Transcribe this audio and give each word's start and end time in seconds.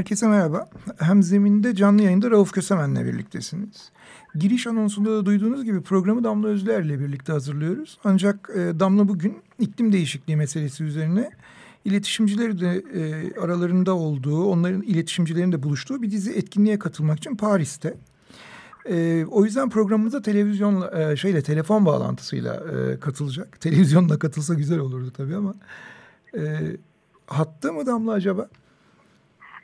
Herkese 0.00 0.28
merhaba. 0.28 0.68
Hem 0.98 1.22
zeminde 1.22 1.74
canlı 1.74 2.02
yayında 2.02 2.30
Rauf 2.30 2.52
Kösemen'le 2.52 3.04
birliktesiniz. 3.04 3.92
Giriş 4.34 4.66
anonsunda 4.66 5.10
da 5.10 5.26
duyduğunuz 5.26 5.64
gibi 5.64 5.82
programı 5.82 6.24
Damla 6.24 6.48
Özler 6.48 6.82
ile 6.82 7.00
birlikte 7.00 7.32
hazırlıyoruz. 7.32 7.98
Ancak 8.04 8.50
e, 8.54 8.80
Damla 8.80 9.08
bugün 9.08 9.38
iklim 9.58 9.92
değişikliği 9.92 10.36
meselesi 10.36 10.84
üzerine 10.84 11.30
iletişimcileri 11.84 12.60
de 12.60 12.82
e, 12.94 13.34
aralarında 13.40 13.94
olduğu, 13.94 14.44
onların 14.44 14.82
iletişimcilerin 14.82 15.52
de 15.52 15.62
buluştuğu 15.62 16.02
bir 16.02 16.10
dizi 16.10 16.32
etkinliğe 16.32 16.78
katılmak 16.78 17.18
için 17.18 17.36
Paris'te. 17.36 17.94
E, 18.88 19.24
o 19.30 19.44
yüzden 19.44 19.70
programımıza 19.70 20.22
televizyonla, 20.22 21.12
e, 21.12 21.16
şeyle 21.16 21.42
telefon 21.42 21.86
bağlantısıyla 21.86 22.54
e, 22.54 23.00
katılacak. 23.00 23.60
Televizyonla 23.60 24.18
katılsa 24.18 24.54
güzel 24.54 24.78
olurdu 24.78 25.10
tabii 25.16 25.36
ama. 25.36 25.54
E, 26.36 26.76
hatta 27.26 27.72
mı 27.72 27.86
Damla 27.86 28.12
acaba? 28.12 28.48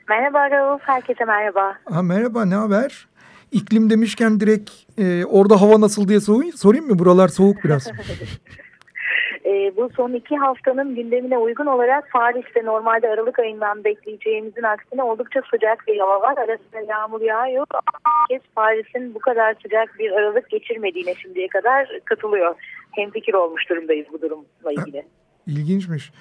Merhaba 0.08 0.50
Rauf, 0.50 0.80
herkese 0.84 1.24
merhaba. 1.24 1.78
Ha, 1.84 2.02
merhaba, 2.02 2.44
ne 2.44 2.54
haber? 2.54 3.06
İklim 3.52 3.90
demişken 3.90 4.40
direkt 4.40 4.70
e, 4.98 5.24
orada 5.24 5.60
hava 5.60 5.80
nasıl 5.80 6.08
diye 6.08 6.20
sorayım, 6.20 6.52
sorayım 6.52 6.86
mı? 6.86 6.98
Buralar 6.98 7.28
soğuk 7.28 7.64
biraz. 7.64 7.86
e, 9.44 9.76
bu 9.76 9.90
son 9.96 10.12
iki 10.12 10.36
haftanın 10.36 10.94
gündemine 10.94 11.38
uygun 11.38 11.66
olarak 11.66 12.10
Paris'te 12.12 12.64
normalde 12.64 13.08
Aralık 13.08 13.38
ayından 13.38 13.84
bekleyeceğimizin 13.84 14.62
aksine 14.62 15.02
oldukça 15.02 15.42
sıcak 15.50 15.86
bir 15.86 15.98
hava 15.98 16.20
var. 16.20 16.38
Arasında 16.38 16.80
yağmur 16.88 17.20
yağıyor. 17.20 17.66
Herkes 18.04 18.48
Paris'in 18.56 19.14
bu 19.14 19.18
kadar 19.18 19.56
sıcak 19.62 19.98
bir 19.98 20.10
Aralık 20.10 20.50
geçirmediğine 20.50 21.14
şimdiye 21.14 21.48
kadar 21.48 21.88
katılıyor. 22.04 22.54
Hemfikir 22.90 23.34
olmuş 23.34 23.68
durumdayız 23.70 24.06
bu 24.12 24.20
durumla 24.22 24.72
ilgili. 24.72 25.06
İlginçmiş. 25.46 26.12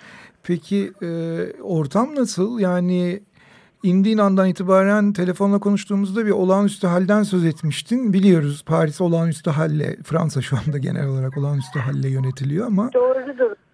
Peki 0.43 0.91
e, 1.01 1.07
ortam 1.61 2.15
nasıl? 2.15 2.59
Yani 2.59 3.19
indiğin 3.85 4.17
andan 4.17 4.47
itibaren 4.47 5.13
telefonla 5.13 5.59
konuştuğumuzda 5.59 6.25
bir 6.25 6.31
olağanüstü 6.31 6.87
halden 6.87 7.23
söz 7.23 7.45
etmiştin. 7.45 8.13
Biliyoruz 8.13 8.63
Paris 8.65 9.01
olağanüstü 9.01 9.49
halle, 9.49 9.97
Fransa 10.03 10.41
şu 10.41 10.57
anda 10.57 10.77
genel 10.77 11.07
olarak 11.07 11.37
olağanüstü 11.37 11.79
halle 11.79 12.09
yönetiliyor 12.09 12.67
ama... 12.67 12.93
Doğrudur. 12.93 13.64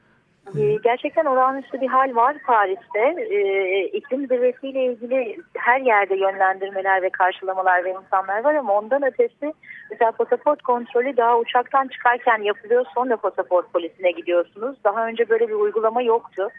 Ee, 0.58 0.78
gerçekten 0.84 1.26
olağanüstü 1.26 1.82
bir 1.82 1.88
hal 1.88 2.16
var 2.16 2.38
Paris'te. 2.46 3.16
Ee, 3.32 3.86
iklim 3.86 4.28
zirvesiyle 4.28 4.86
ilgili 4.86 5.38
her 5.58 5.82
yerde 5.82 6.16
yönlendirmeler 6.16 7.02
ve 7.02 7.10
karşılamalar 7.10 7.84
ve 7.86 7.92
insanlar 7.92 8.44
var 8.44 8.56
ama 8.56 8.74
ondan 8.74 9.06
ötesi 9.06 9.54
mesela 9.92 10.12
pasaport 10.12 10.62
kontrolü 10.62 11.18
daha 11.18 11.40
uçaktan 11.40 11.88
çıkarken 11.88 12.42
yapılıyor 12.42 12.86
sonra 12.94 13.18
pasaport 13.18 13.74
polisine 13.74 14.12
gidiyorsunuz. 14.12 14.78
Daha 14.84 15.08
önce 15.08 15.30
böyle 15.30 15.48
bir 15.48 15.54
uygulama 15.54 16.02
yoktu 16.02 16.50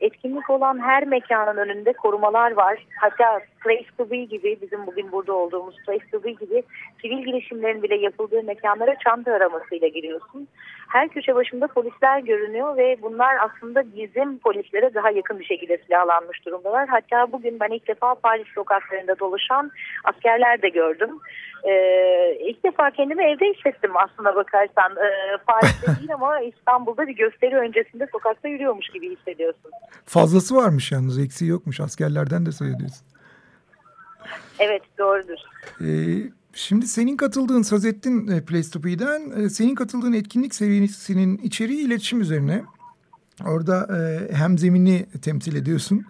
etkinlik 0.00 0.50
olan 0.50 0.78
her 0.82 1.06
mekanın 1.06 1.56
önünde 1.56 1.92
korumalar 1.92 2.52
var. 2.52 2.86
Hatta 3.00 3.40
Place 3.60 3.86
to 3.98 4.10
Be 4.10 4.16
gibi 4.16 4.58
bizim 4.62 4.86
bugün 4.86 5.12
burada 5.12 5.32
olduğumuz 5.32 5.76
Place 5.86 6.06
to 6.12 6.24
Be 6.24 6.30
gibi 6.30 6.62
sivil 7.02 7.24
girişimlerin 7.24 7.82
bile 7.82 7.96
yapıldığı 7.96 8.42
mekanlara 8.42 8.94
çanta 9.04 9.32
aramasıyla 9.32 9.88
giriyorsun. 9.88 10.48
Her 10.88 11.08
köşe 11.08 11.34
başında 11.34 11.66
polisler 11.66 12.18
görünüyor 12.18 12.76
ve 12.76 12.96
bunlar 13.02 13.36
aslında 13.40 13.94
bizim 13.96 14.38
polislere 14.38 14.94
daha 14.94 15.10
yakın 15.10 15.38
bir 15.38 15.44
şekilde 15.44 15.78
silahlanmış 15.86 16.46
durumdalar. 16.46 16.88
Hatta 16.88 17.32
bugün 17.32 17.60
ben 17.60 17.68
ilk 17.68 17.88
defa 17.88 18.14
Paris 18.14 18.48
sokaklarında 18.54 19.18
dolaşan 19.18 19.70
askerler 20.04 20.62
de 20.62 20.68
gördüm. 20.68 21.10
Ee, 21.64 22.38
ilk 22.40 22.64
defa 22.64 22.90
kendimi 22.90 23.24
evde 23.24 23.52
hissettim 23.54 23.90
aslında 23.96 24.36
bakarsan. 24.36 24.96
Ee, 24.96 25.36
Paris'te 25.46 25.86
değil 26.00 26.14
ama 26.14 26.40
İstanbul'da 26.40 27.06
bir 27.06 27.16
gösteri 27.16 27.56
öncesinde 27.56 28.06
sokakta 28.12 28.48
yürüyormuş 28.48 28.88
gibi 28.88 29.16
hissediyorsun. 29.16 29.70
Fazlası 30.04 30.56
varmış 30.56 30.92
yalnız 30.92 31.18
eksiği 31.18 31.50
yokmuş 31.50 31.80
askerlerden 31.80 32.46
de 32.46 32.52
söylüyorsun. 32.52 33.06
Evet 34.58 34.82
doğrudur. 34.98 35.38
Ee, 35.80 35.86
şimdi 36.54 36.86
senin 36.86 37.16
katıldığın 37.16 37.62
söz 37.62 37.84
ettin 37.84 38.28
e, 38.28 38.44
Place 38.44 38.70
to 38.72 38.84
Be'den. 38.84 39.44
E, 39.44 39.50
senin 39.50 39.74
katıldığın 39.74 40.12
etkinlik 40.12 40.54
serisinin 40.54 41.38
içeriği 41.38 41.86
iletişim 41.86 42.20
üzerine. 42.20 42.62
Orada 43.46 43.88
e, 43.98 44.34
hem 44.34 44.58
zemini 44.58 45.06
temsil 45.22 45.56
ediyorsun. 45.56 46.04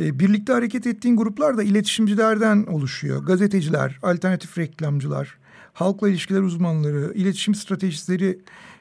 E, 0.00 0.18
birlikte 0.18 0.52
hareket 0.52 0.86
ettiğin 0.86 1.16
gruplar 1.16 1.56
da 1.56 1.62
iletişimcilerden 1.62 2.66
oluşuyor. 2.66 3.24
Gazeteciler, 3.24 3.98
alternatif 4.02 4.58
reklamcılar, 4.58 5.38
halkla 5.72 6.08
ilişkiler 6.08 6.40
uzmanları, 6.40 7.12
iletişim 7.14 7.54
stratejistleri 7.54 8.38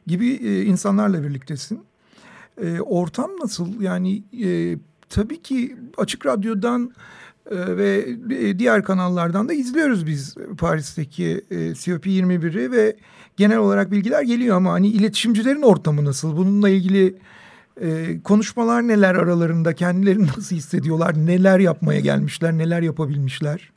gibi 0.08 0.28
e, 0.30 0.64
insanlarla 0.64 1.24
birliktesin. 1.24 1.84
E, 2.64 2.82
ortam 2.82 3.30
nasıl? 3.42 3.82
Yani 3.82 4.24
e, 4.46 4.78
tabii 5.10 5.42
ki 5.42 5.78
açık 5.98 6.26
radyodan 6.26 6.92
e, 7.52 7.78
ve 7.78 8.06
diğer 8.60 8.84
kanallardan 8.84 9.50
da 9.50 9.54
izliyoruz 9.54 10.08
biz 10.08 10.36
Paris'teki 10.58 11.42
e, 11.52 11.56
COP21'i 11.56 12.72
ve 12.72 12.96
genel 13.38 13.58
olarak 13.58 13.92
bilgiler 13.92 14.22
geliyor 14.22 14.56
ama 14.56 14.72
hani 14.72 14.88
iletişimcilerin 14.88 15.62
ortamı 15.62 16.06
nasıl? 16.06 16.38
Bununla 16.38 16.70
ilgili 16.70 17.16
e, 17.82 18.22
konuşmalar 18.24 18.88
neler 18.88 19.16
aralarında? 19.16 19.74
Kendilerini 19.74 20.28
nasıl 20.38 20.56
hissediyorlar? 20.56 21.16
Neler 21.26 21.60
yapmaya 21.60 22.00
gelmişler? 22.00 22.54
Neler 22.54 22.82
yapabilmişler? 22.82 23.72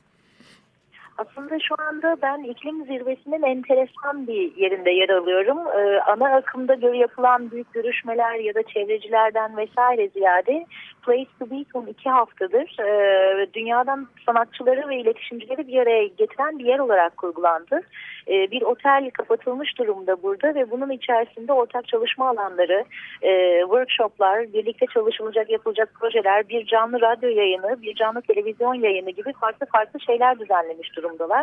Aslında 1.17 1.42
şu 1.59 1.75
anda 1.77 2.17
ben 2.21 2.43
iklim 2.43 2.85
zirvesinin 2.85 3.43
enteresan 3.43 4.27
bir 4.27 4.55
yerinde 4.55 4.91
yer 4.91 5.09
alıyorum. 5.09 5.57
Ee, 5.57 5.99
ana 5.99 6.35
akımda 6.35 6.95
yapılan 6.95 7.51
büyük 7.51 7.73
görüşmeler 7.73 8.35
ya 8.35 8.55
da 8.55 8.63
çevrecilerden 8.63 9.57
vesaire 9.57 10.07
ziyade 10.07 10.65
Place 11.05 11.29
to 11.39 11.51
Be 11.51 11.63
son 11.73 11.85
iki 11.85 12.09
haftadır 12.09 12.79
e, 12.79 13.53
dünyadan 13.53 14.07
sanatçıları 14.25 14.89
ve 14.89 14.97
iletişimcileri 14.99 15.67
bir 15.67 15.79
araya 15.79 16.07
getiren 16.07 16.59
bir 16.59 16.65
yer 16.65 16.79
olarak 16.79 17.17
kurgulandı. 17.17 17.81
E, 18.27 18.51
bir 18.51 18.61
otel 18.61 19.09
kapatılmış 19.13 19.77
durumda 19.77 20.23
burada 20.23 20.55
ve 20.55 20.71
bunun 20.71 20.89
içerisinde 20.89 21.53
ortak 21.53 21.87
çalışma 21.87 22.29
alanları, 22.29 22.85
e, 23.21 23.59
workshoplar, 23.61 24.53
birlikte 24.53 24.85
çalışılacak 24.93 25.49
yapılacak 25.49 25.89
projeler, 25.99 26.49
bir 26.49 26.65
canlı 26.65 27.01
radyo 27.01 27.29
yayını, 27.29 27.81
bir 27.81 27.95
canlı 27.95 28.21
televizyon 28.21 28.73
yayını 28.73 29.09
gibi 29.09 29.33
farklı 29.33 29.65
farklı 29.65 29.99
şeyler 29.99 30.39
düzenlemiş 30.39 30.95
durumdalar. 30.95 31.42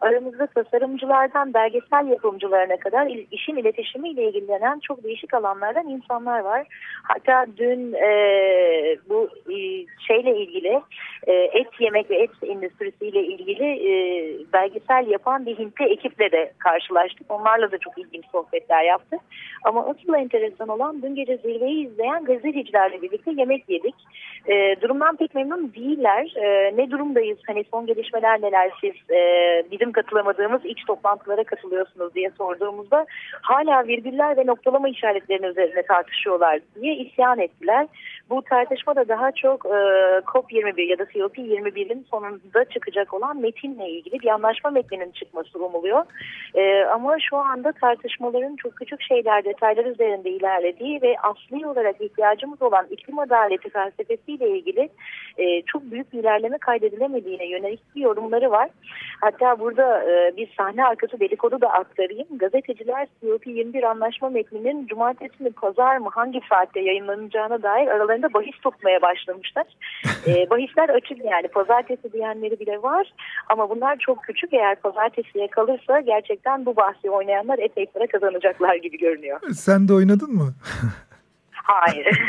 Aramızda 0.00 0.46
tasarımcılardan 0.46 1.54
belgesel 1.54 2.06
yapımcılarına 2.06 2.76
kadar 2.76 3.06
işin 3.30 3.56
iletişimiyle 3.56 4.24
ilgilenen 4.28 4.78
çok 4.78 5.04
değişik 5.04 5.34
alanlardan 5.34 5.88
insanlar 5.88 6.40
var. 6.40 6.66
Hatta 7.02 7.46
dün 7.56 7.92
e, 7.92 8.10
bu 9.08 9.28
e, 9.48 9.56
şeyle 10.06 10.36
ilgili 10.36 10.80
e, 11.26 11.32
et 11.32 11.68
yemek 11.80 12.10
ve 12.10 12.16
et 12.16 12.30
endüstrisiyle 12.42 13.22
ilgili 13.22 13.64
e, 13.64 13.92
belgesel 14.52 15.06
yapan 15.06 15.46
bir 15.46 15.58
Hintli 15.58 15.92
ekiple 15.92 16.32
de 16.32 16.52
karşılaştık. 16.58 17.30
Onlarla 17.30 17.72
da 17.72 17.78
çok 17.78 17.98
ilginç 17.98 18.24
sohbetler 18.32 18.84
yaptık. 18.84 19.20
Ama 19.64 19.86
asıl 19.86 20.14
enteresan 20.14 20.68
olan 20.68 21.02
dün 21.02 21.14
gece 21.14 21.36
zirveyi 21.36 21.86
izleyen 21.86 22.24
gazetecilerle 22.24 23.02
birlikte 23.02 23.30
yemek 23.36 23.68
yedik. 23.68 23.94
E, 24.46 24.76
durumdan 24.80 25.16
pek 25.16 25.34
memnun 25.34 25.72
değiller. 25.74 26.32
E, 26.36 26.76
ne 26.76 26.90
durumdayız? 26.90 27.38
Hani 27.46 27.64
son 27.70 27.86
gelişmeler 27.86 28.42
neler 28.42 28.70
siz 28.80 28.94
e, 29.10 29.20
bizim 29.70 29.92
katılamadığımız 29.92 30.64
iç 30.64 30.84
toplantılara 30.86 31.44
katılıyorsunuz 31.44 32.14
diye 32.14 32.30
sorduğumuzda 32.38 33.06
hala 33.42 33.86
virgüller 33.86 34.36
ve 34.36 34.46
noktalama 34.46 34.88
işaretlerinin 34.88 35.48
üzerine 35.48 35.82
tartışıyorlar 35.82 36.60
diye 36.80 36.94
isyan 36.94 37.38
ettiler. 37.38 37.86
Bu 38.30 38.42
tartışma 38.42 38.96
da 38.96 39.08
daha 39.08 39.32
çok 39.32 39.66
e, 39.66 39.78
COP21 40.32 40.82
ya 40.82 40.98
da 40.98 41.02
COP21'in 41.02 42.06
sonunda 42.10 42.64
çıkacak 42.64 43.14
olan 43.14 43.40
metinle 43.40 43.88
ilgili 43.90 44.20
bir 44.20 44.28
anlaşma 44.28 44.70
metninin 44.70 45.10
çıkması 45.10 45.58
umuluyor. 45.58 46.04
E, 46.54 46.84
ama 46.84 47.16
şu 47.30 47.36
anda 47.36 47.72
tartışmaların 47.72 48.56
çok 48.56 48.76
küçük 48.76 49.02
şeyler, 49.02 49.44
detaylar 49.44 49.84
üzerinde 49.84 50.30
ilerlediği 50.30 51.02
ve 51.02 51.16
asli 51.22 51.66
olarak 51.66 52.00
ihtiyacımız 52.00 52.62
olan 52.62 52.86
iklim 52.90 53.18
adaleti 53.18 53.70
felsefesiyle 53.70 54.50
ilgili 54.58 54.88
e, 55.38 55.62
çok 55.62 55.82
büyük 55.82 56.12
bir 56.12 56.18
ilerleme 56.18 56.58
kaydedilemediğine 56.58 57.46
yönelik 57.46 57.80
bir 57.96 58.00
yorumları 58.00 58.50
var. 58.50 58.70
Hatta 59.32 59.60
burada 59.60 60.04
e, 60.04 60.36
bir 60.36 60.48
sahne 60.56 60.84
arkası 60.84 61.20
dedikodu 61.20 61.60
da 61.60 61.68
aktarayım. 61.68 62.38
Gazeteciler 62.38 63.08
COP21 63.22 63.86
anlaşma 63.86 64.28
metninin 64.28 64.86
cumartesi 64.86 65.42
mi 65.42 65.52
pazar 65.52 65.96
mı 65.96 66.08
hangi 66.12 66.40
saatte 66.48 66.80
yayınlanacağına 66.80 67.62
dair 67.62 67.88
aralarında 67.88 68.34
bahis 68.34 68.56
tutmaya 68.62 69.02
başlamışlar. 69.02 69.66
e, 70.26 70.50
bahisler 70.50 70.88
açık 70.88 71.24
yani 71.24 71.48
pazartesi 71.48 72.12
diyenleri 72.12 72.60
bile 72.60 72.82
var 72.82 73.12
ama 73.48 73.70
bunlar 73.70 73.96
çok 73.96 74.22
küçük 74.22 74.52
eğer 74.52 74.80
pazartesiye 74.80 75.48
kalırsa 75.48 76.00
gerçekten 76.00 76.66
bu 76.66 76.76
bahsi 76.76 77.10
oynayanlar 77.10 77.58
epey 77.58 77.86
para 77.86 78.06
kazanacaklar 78.06 78.74
gibi 78.74 78.98
görünüyor. 78.98 79.40
Sen 79.52 79.88
de 79.88 79.94
oynadın 79.94 80.34
mı? 80.34 80.54
Hayır. 81.52 82.06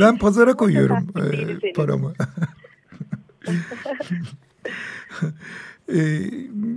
ben 0.00 0.18
pazara 0.18 0.52
koyuyorum 0.52 0.96
e, 1.66 1.72
paramı. 1.72 2.12
e, 5.94 6.20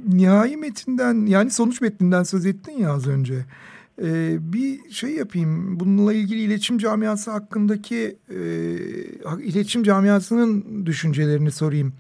nihai 0.07 0.57
metinden 0.57 1.25
yani 1.25 1.51
sonuç 1.51 1.81
metninden 1.81 2.23
söz 2.23 2.45
ettin 2.45 2.77
ya 2.77 2.93
az 2.93 3.07
önce. 3.07 3.45
E, 4.01 4.37
bir 4.53 4.91
şey 4.91 5.11
yapayım 5.11 5.79
bununla 5.79 6.13
ilgili 6.13 6.41
iletişim 6.41 6.77
camiası 6.77 7.31
hakkındaki 7.31 8.15
e, 8.29 8.39
iletişim 9.43 9.83
camiasının 9.83 10.85
düşüncelerini 10.85 11.51
sorayım. 11.51 11.93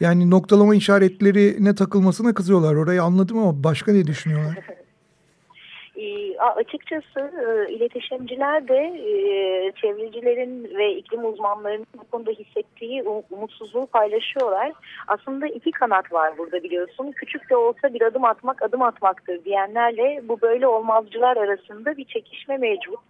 Yani 0.00 0.30
noktalama 0.30 0.74
işaretlerine 0.74 1.74
takılmasına 1.74 2.34
kızıyorlar 2.34 2.74
orayı 2.74 3.02
anladım 3.02 3.38
ama 3.38 3.64
başka 3.64 3.92
ne 3.92 4.06
düşünüyorlar? 4.06 4.58
E, 5.96 6.35
açıkçası 6.54 7.20
e, 7.20 7.72
iletişimciler 7.72 8.68
de 8.68 8.78
e, 8.78 9.72
çevrecilerin 9.72 10.76
ve 10.76 10.94
iklim 10.94 11.24
uzmanlarının 11.24 11.86
bu 11.98 12.10
konuda 12.10 12.30
hissettiği 12.30 13.02
umutsuzluğu 13.30 13.86
paylaşıyorlar. 13.86 14.72
Aslında 15.08 15.46
iki 15.46 15.70
kanat 15.70 16.12
var 16.12 16.38
burada 16.38 16.62
biliyorsun. 16.62 17.12
Küçük 17.12 17.50
de 17.50 17.56
olsa 17.56 17.94
bir 17.94 18.02
adım 18.02 18.24
atmak 18.24 18.62
adım 18.62 18.82
atmaktır 18.82 19.44
diyenlerle 19.44 20.20
bu 20.28 20.40
böyle 20.40 20.66
olmazcılar 20.66 21.36
arasında 21.36 21.96
bir 21.96 22.04
çekişme 22.04 22.56
mevcut. 22.56 23.00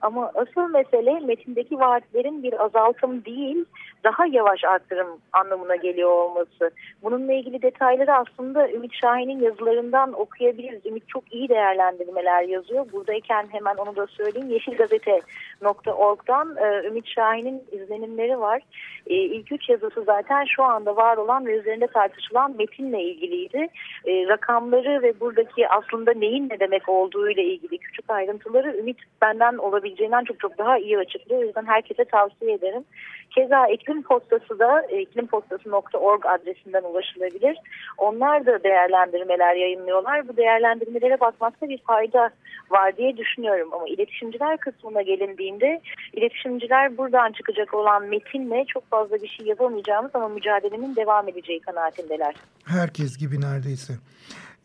Ama 0.00 0.30
asıl 0.34 0.70
mesele 0.70 1.20
metindeki 1.20 1.78
vaatlerin 1.78 2.42
bir 2.42 2.64
azaltım 2.64 3.24
değil, 3.24 3.64
daha 4.04 4.26
yavaş 4.26 4.64
arttırım 4.64 5.08
anlamına 5.32 5.76
geliyor 5.76 6.10
olması. 6.10 6.70
Bununla 7.02 7.32
ilgili 7.32 7.62
detayları 7.62 8.14
aslında 8.14 8.70
Ümit 8.70 8.94
Şahin'in 8.94 9.40
yazılarından 9.40 10.12
okuyabiliriz. 10.12 10.86
Ümit 10.86 11.08
çok 11.08 11.34
iyi 11.34 11.48
değerlendirmeler 11.48 12.42
yazıyor. 12.42 12.92
Buradayken 12.92 13.46
hemen 13.50 13.76
onu 13.76 13.96
da 13.96 14.06
söyleyeyim. 14.06 14.50
Yeşilgazete.org'dan 14.50 16.56
e, 16.56 16.86
Ümit 16.86 17.08
Şahin'in 17.08 17.62
izlenimleri 17.72 18.40
var. 18.40 18.62
E, 19.06 19.14
ilk 19.14 19.52
üç 19.52 19.68
yazısı 19.68 20.02
zaten 20.02 20.44
şu 20.44 20.62
anda 20.62 20.96
var 20.96 21.16
olan 21.16 21.46
ve 21.46 21.58
üzerinde 21.58 21.86
tartışılan 21.86 22.54
metinle 22.58 23.02
ilgiliydi. 23.02 23.68
E, 24.04 24.28
rakamları 24.28 25.02
ve 25.02 25.20
buradaki 25.20 25.68
aslında 25.68 26.12
neyin 26.12 26.48
ne 26.48 26.60
demek 26.60 26.88
olduğu 26.88 27.30
ile 27.30 27.44
ilgili 27.44 27.78
küçük 27.78 28.10
ayrıntıları 28.10 28.76
Ümit 28.76 28.98
benden 29.22 29.56
olabileceğinden 29.86 30.24
çok 30.24 30.40
çok 30.40 30.58
daha 30.58 30.78
iyi 30.78 30.98
açıklıyor. 30.98 31.42
O 31.42 31.44
yüzden 31.44 31.66
herkese 31.66 32.04
tavsiye 32.04 32.52
ederim. 32.52 32.84
Keza 33.30 33.66
iklim 33.66 34.02
postası 34.02 34.58
da 34.58 34.82
e, 34.88 35.00
iklimpostası.org 35.00 36.26
adresinden 36.26 36.82
ulaşılabilir. 36.82 37.56
Onlar 37.98 38.46
da 38.46 38.62
değerlendirmeler 38.62 39.54
yayınlıyorlar. 39.54 40.28
Bu 40.28 40.36
değerlendirmelere 40.36 41.20
bakmakta 41.20 41.68
bir 41.68 41.78
fayda 41.78 42.30
var 42.70 42.96
diye 42.96 43.16
düşünüyorum. 43.16 43.68
Ama 43.72 43.88
iletişimciler 43.88 44.56
kısmına 44.56 45.02
gelindiğinde 45.02 45.80
iletişimciler 46.12 46.96
buradan 46.96 47.32
çıkacak 47.32 47.74
olan 47.74 48.02
metinle 48.02 48.64
çok 48.68 48.90
fazla 48.90 49.22
bir 49.22 49.28
şey 49.28 49.46
yapamayacağımız 49.46 50.10
ama 50.14 50.28
mücadelenin 50.28 50.96
devam 50.96 51.28
edeceği 51.28 51.60
kanaatindeler. 51.60 52.34
Herkes 52.64 53.18
gibi 53.18 53.40
neredeyse. 53.40 53.92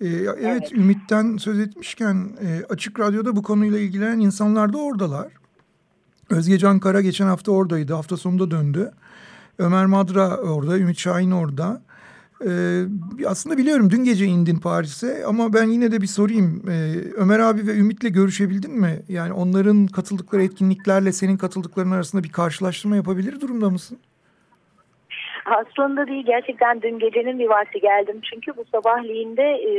Ee, 0.02 0.08
evet, 0.08 0.38
evet 0.42 0.72
Ümit'ten 0.74 1.38
söz 1.38 1.60
etmişken 1.60 2.30
e, 2.42 2.64
Açık 2.70 3.00
Radyo'da 3.00 3.36
bu 3.36 3.44
konuyla 3.44 3.80
ilgilenen 3.80 4.20
insanlar 4.20 4.74
da 4.74 4.78
oradalar. 4.78 5.28
Özge 6.30 6.58
Can 6.58 6.80
Kara 6.80 7.02
geçen 7.02 7.28
hafta 7.28 7.52
oradaydı. 7.52 7.94
Hafta 7.94 8.18
sonunda 8.18 8.52
döndü. 8.52 8.92
Ömer 9.58 9.86
Madra 9.86 10.38
orada, 10.38 10.78
Ümit 10.78 10.98
Şahin 10.98 11.32
orada. 11.32 11.82
Ee, 12.46 12.84
aslında 13.28 13.58
biliyorum 13.58 13.90
dün 13.90 14.04
gece 14.04 14.26
indin 14.26 14.56
Paris'e 14.56 15.26
ama 15.26 15.54
ben 15.54 15.68
yine 15.68 15.92
de 15.92 16.02
bir 16.02 16.08
sorayım. 16.08 16.70
Ee, 16.70 16.96
Ömer 17.16 17.40
abi 17.40 17.68
ve 17.68 17.78
Ümit'le 17.78 18.14
görüşebildin 18.14 18.80
mi? 18.80 19.04
Yani 19.10 19.34
onların 19.34 19.88
katıldıkları 19.88 20.44
etkinliklerle 20.44 21.12
senin 21.14 21.38
katıldıkların 21.38 21.92
arasında 21.92 22.24
bir 22.24 22.30
karşılaştırma 22.30 22.96
yapabilir 22.96 23.42
durumda 23.42 23.70
mısın? 23.70 23.98
Aslında 25.46 26.08
değil 26.08 26.26
gerçekten 26.26 26.82
dün 26.82 27.00
gecenin 27.00 27.40
bir 27.40 27.50
vakti 27.50 27.80
geldim. 27.80 28.22
Çünkü 28.22 28.58
bu 28.58 28.64
sabahliğinde 28.72 29.44
e, 29.44 29.72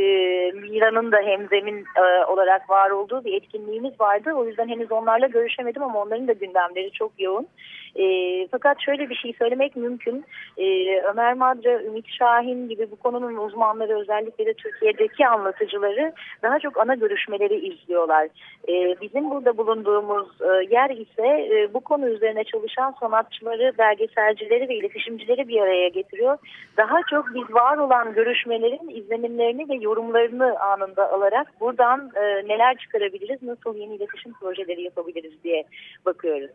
Mira'nın 0.53 1.13
da 1.13 1.17
hemzemin 1.17 1.85
e, 1.97 2.25
olarak 2.25 2.71
var 2.71 2.91
olduğu 2.91 3.25
bir 3.25 3.35
etkinliğimiz 3.35 4.01
vardı. 4.01 4.33
O 4.35 4.47
yüzden 4.47 4.69
henüz 4.69 4.93
onlarla 4.93 5.27
görüşemedim 5.27 5.83
ama 5.83 6.03
onların 6.03 6.29
da 6.29 6.33
gündemleri 6.33 6.93
çok 6.93 7.13
yoğun. 7.19 7.49
E, 7.97 8.05
fakat 8.51 8.81
şöyle 8.81 9.11
bir 9.11 9.15
şey 9.15 9.33
söylemek 9.39 9.77
mümkün. 9.77 10.25
E, 10.59 10.97
Ömer 11.01 11.35
Madra, 11.35 11.83
Ümit 11.83 12.09
Şahin 12.09 12.69
gibi 12.69 12.91
bu 12.91 12.97
konunun 12.97 13.37
uzmanları 13.37 14.01
özellikle 14.01 14.47
de 14.47 14.55
Türkiye'deki 14.55 15.27
anlatıcıları 15.27 16.13
daha 16.43 16.59
çok 16.59 16.77
ana 16.79 16.95
görüşmeleri 16.95 17.67
izliyorlar. 17.69 18.29
E, 18.69 19.01
bizim 19.01 19.31
burada 19.31 19.57
bulunduğumuz 19.57 20.29
e, 20.41 20.75
yer 20.75 20.91
ise 20.91 21.27
e, 21.27 21.75
bu 21.75 21.81
konu 21.81 22.09
üzerine 22.09 22.45
çalışan 22.45 22.95
sanatçıları, 23.01 23.73
belgeselcileri 23.79 24.69
ve 24.69 24.75
iletişimcileri 24.75 25.49
bir 25.49 25.61
araya 25.61 25.89
getiriyor. 25.89 26.39
Daha 26.77 27.01
çok 27.11 27.35
biz 27.35 27.55
var 27.55 27.79
olan 27.79 28.15
görüşmelerin 28.15 28.89
izlenimlerini 28.89 29.69
ve 29.69 29.75
yorumlarını 29.75 30.61
anında 30.61 31.13
alarak 31.13 31.61
buradan 31.61 32.11
e, 32.15 32.23
neler 32.23 32.77
çıkarabiliriz, 32.77 33.43
nasıl 33.43 33.77
yeni 33.77 33.95
iletişim 33.95 34.33
projeleri 34.33 34.83
yapabiliriz 34.83 35.45
diye 35.45 35.65
bakıyoruz. 36.07 36.51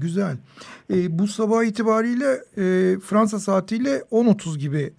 Güzel. 0.00 0.36
E, 0.90 1.18
bu 1.18 1.28
sabah 1.28 1.64
itibariyle 1.64 2.44
e, 2.56 2.96
Fransa 3.00 3.40
saatiyle 3.40 4.02
10.30 4.12 4.58
gibi 4.58 4.92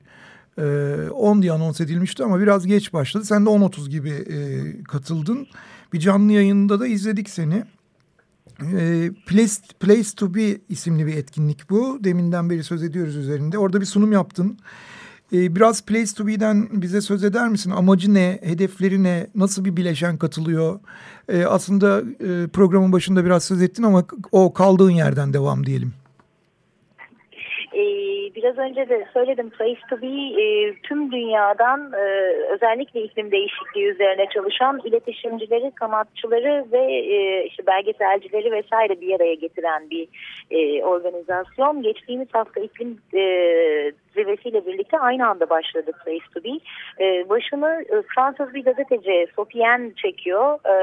e, 0.58 1.10
10 1.10 1.42
diye 1.42 1.52
anons 1.52 1.82
edilmişti 1.82 2.24
ama 2.24 2.40
biraz 2.40 2.68
geç 2.68 2.94
başladı. 2.94 3.26
Sen 3.26 3.46
de 3.46 3.50
10.30 3.50 3.90
gibi 3.90 4.10
e, 4.10 4.38
katıldın. 4.84 5.48
Bir 5.94 6.00
canlı 6.00 6.32
yayında 6.32 6.80
da 6.80 6.88
izledik 6.88 7.30
seni. 7.30 7.64
E, 8.62 9.12
Place, 9.28 9.54
Place 9.80 10.10
to 10.16 10.36
Be 10.36 10.58
isimli 10.70 11.06
bir 11.08 11.18
etkinlik 11.18 11.70
bu. 11.70 12.00
Deminden 12.04 12.50
beri 12.50 12.64
söz 12.64 12.84
ediyoruz 12.84 13.16
üzerinde. 13.16 13.58
Orada 13.58 13.82
bir 13.82 13.86
sunum 13.86 14.12
yaptın. 14.12 14.58
E, 15.34 15.56
biraz 15.56 15.86
Place 15.86 16.14
to 16.18 16.28
Be'den 16.28 16.68
bize 16.72 17.02
söz 17.02 17.24
eder 17.24 17.48
misin? 17.48 17.72
Amacı 17.72 18.14
ne? 18.14 18.40
Hedefleri 18.44 19.04
ne? 19.04 19.28
Nasıl 19.36 19.66
bir 19.66 19.78
bileşen 19.78 20.18
katılıyor? 20.18 20.80
E, 21.30 21.46
aslında 21.46 22.00
e, 22.00 22.48
programın 22.54 22.92
başında 22.92 23.26
biraz 23.26 23.44
söz 23.44 23.62
ettin 23.62 23.84
ama 23.84 24.04
o 24.32 24.54
kaldığın 24.54 24.92
yerden 24.92 25.34
devam 25.34 25.66
diyelim. 25.66 25.94
Ee, 27.74 28.36
biraz 28.36 28.58
önce 28.58 28.90
de 28.90 29.08
söyledim 29.14 29.50
Place 29.50 29.80
to 29.90 30.02
Be 30.02 30.08
tüm 30.84 31.12
dünyadan 31.12 31.94
e, 31.94 32.04
özellikle 32.54 33.04
iklim 33.04 33.32
değişikliği 33.32 33.86
üzerine 33.86 34.26
çalışan 34.34 34.82
iletişimcileri, 34.86 35.72
kanatçıları 35.72 36.66
ve 36.72 36.94
e, 36.94 37.46
işte 37.46 37.66
belgeselcileri 37.68 38.52
vesaire 38.52 39.02
bir 39.02 39.16
araya 39.16 39.34
getiren 39.34 39.90
bir 39.90 40.08
e, 40.52 40.84
organizasyon. 40.84 41.82
Geçtiğimiz 41.82 42.28
hafta 42.34 42.62
iklim 42.62 42.98
zirvesiyle 44.18 44.66
birlikte 44.66 45.00
aynı 45.00 45.28
anda 45.28 45.50
başladı 45.50 45.92
Place 46.06 46.26
to 46.34 46.44
Be. 46.44 46.50
E, 47.04 47.30
başını 47.30 47.86
e, 47.90 48.02
Fransız 48.16 48.54
bir 48.54 48.64
gazeteci 48.64 49.28
Sophie 49.36 49.94
çekiyor. 49.96 50.60
E, 50.66 50.74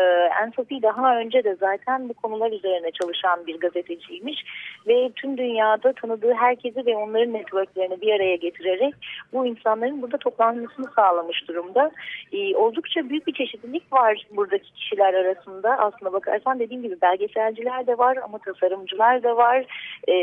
Anne 0.40 0.52
Sophie 0.56 0.82
daha 0.82 1.18
önce 1.18 1.44
de 1.44 1.54
zaten 1.54 2.08
bu 2.08 2.14
konular 2.14 2.52
üzerine 2.52 2.90
çalışan 2.90 3.46
bir 3.46 3.60
gazeteciymiş 3.60 4.44
ve 4.86 5.10
tüm 5.16 5.38
dünyada 5.38 5.92
tanıdığı 5.92 6.34
herkesi 6.34 6.86
ve 6.86 6.96
onların 6.96 7.32
networklerini 7.32 8.00
bir 8.00 8.12
araya 8.12 8.36
getirerek 8.36 8.94
bu 9.32 9.46
insanların 9.46 10.02
burada 10.02 10.18
toplanmasını 10.18 10.86
sağlamış 10.96 11.48
durumda. 11.48 11.90
E, 12.32 12.56
oldukça 12.56 13.08
büyük 13.08 13.26
bir 13.26 13.32
çeşitlilik 13.32 13.92
var 13.92 14.26
buradaki 14.30 14.72
kişiler 14.72 15.14
arasında. 15.14 15.78
Aslında 15.78 16.12
bakarsan 16.12 16.58
dediğim 16.58 16.82
gibi 16.82 17.00
belgeselciler 17.02 17.86
de 17.86 17.98
var 17.98 18.18
ama 18.24 18.38
tasarımcılar 18.38 19.22
da 19.22 19.36
var. 19.36 19.64
E, 20.08 20.14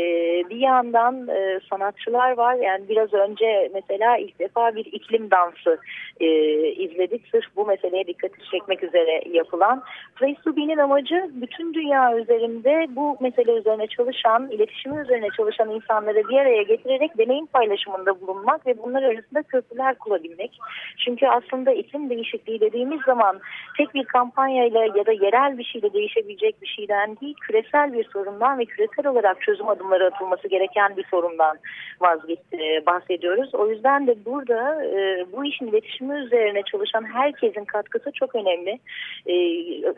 bir 0.50 0.56
yandan 0.56 1.28
e, 1.28 1.60
sanatçılar 1.70 2.36
var. 2.36 2.54
Yani 2.54 2.88
biraz 2.88 3.01
biraz 3.02 3.28
önce 3.28 3.70
mesela 3.74 4.16
ilk 4.16 4.38
defa 4.38 4.74
bir 4.74 4.84
iklim 4.84 5.30
dansı 5.30 5.78
e, 6.20 6.26
izledik. 6.72 7.22
Sırf 7.30 7.44
bu 7.56 7.66
meseleye 7.66 8.06
dikkat 8.06 8.30
çekmek 8.50 8.82
üzere 8.82 9.22
yapılan. 9.30 9.82
Place 10.16 10.40
to 10.44 10.56
Be'nin 10.56 10.78
amacı 10.78 11.30
bütün 11.34 11.74
dünya 11.74 12.18
üzerinde 12.18 12.86
bu 12.96 13.16
mesele 13.20 13.52
üzerine 13.52 13.86
çalışan, 13.86 14.50
iletişimi 14.50 15.00
üzerine 15.00 15.28
çalışan 15.36 15.70
insanları 15.70 16.28
bir 16.28 16.36
araya 16.36 16.62
getirerek 16.62 17.18
deneyim 17.18 17.46
paylaşımında 17.46 18.20
bulunmak 18.20 18.66
ve 18.66 18.78
bunlar 18.78 19.02
arasında 19.02 19.42
köprüler 19.42 19.98
kurabilmek. 19.98 20.58
Çünkü 21.04 21.26
aslında 21.26 21.72
iklim 21.72 22.10
değişikliği 22.10 22.60
dediğimiz 22.60 23.00
zaman 23.06 23.40
tek 23.76 23.94
bir 23.94 24.04
kampanyayla 24.04 24.84
ya 24.84 25.06
da 25.06 25.12
yerel 25.12 25.58
bir 25.58 25.64
şeyle 25.64 25.92
değişebilecek 25.92 26.62
bir 26.62 26.66
şeyden 26.66 27.16
değil, 27.16 27.34
küresel 27.40 27.92
bir 27.92 28.04
sorundan 28.12 28.58
ve 28.58 28.64
küresel 28.64 29.06
olarak 29.06 29.42
çözüm 29.42 29.68
adımları 29.68 30.06
atılması 30.06 30.48
gereken 30.48 30.96
bir 30.96 31.04
sorundan 31.10 31.58
vazgeç, 32.00 32.38
e, 32.52 32.86
bahsediyoruz. 32.92 33.54
O 33.54 33.68
yüzden 33.68 34.06
de 34.06 34.14
burada 34.24 34.84
e, 34.84 35.26
bu 35.32 35.44
işin 35.44 35.66
iletişimi 35.66 36.14
üzerine 36.14 36.62
çalışan 36.62 37.04
herkesin 37.04 37.64
katkısı 37.64 38.10
çok 38.12 38.34
önemli. 38.34 38.78
E, 39.26 39.34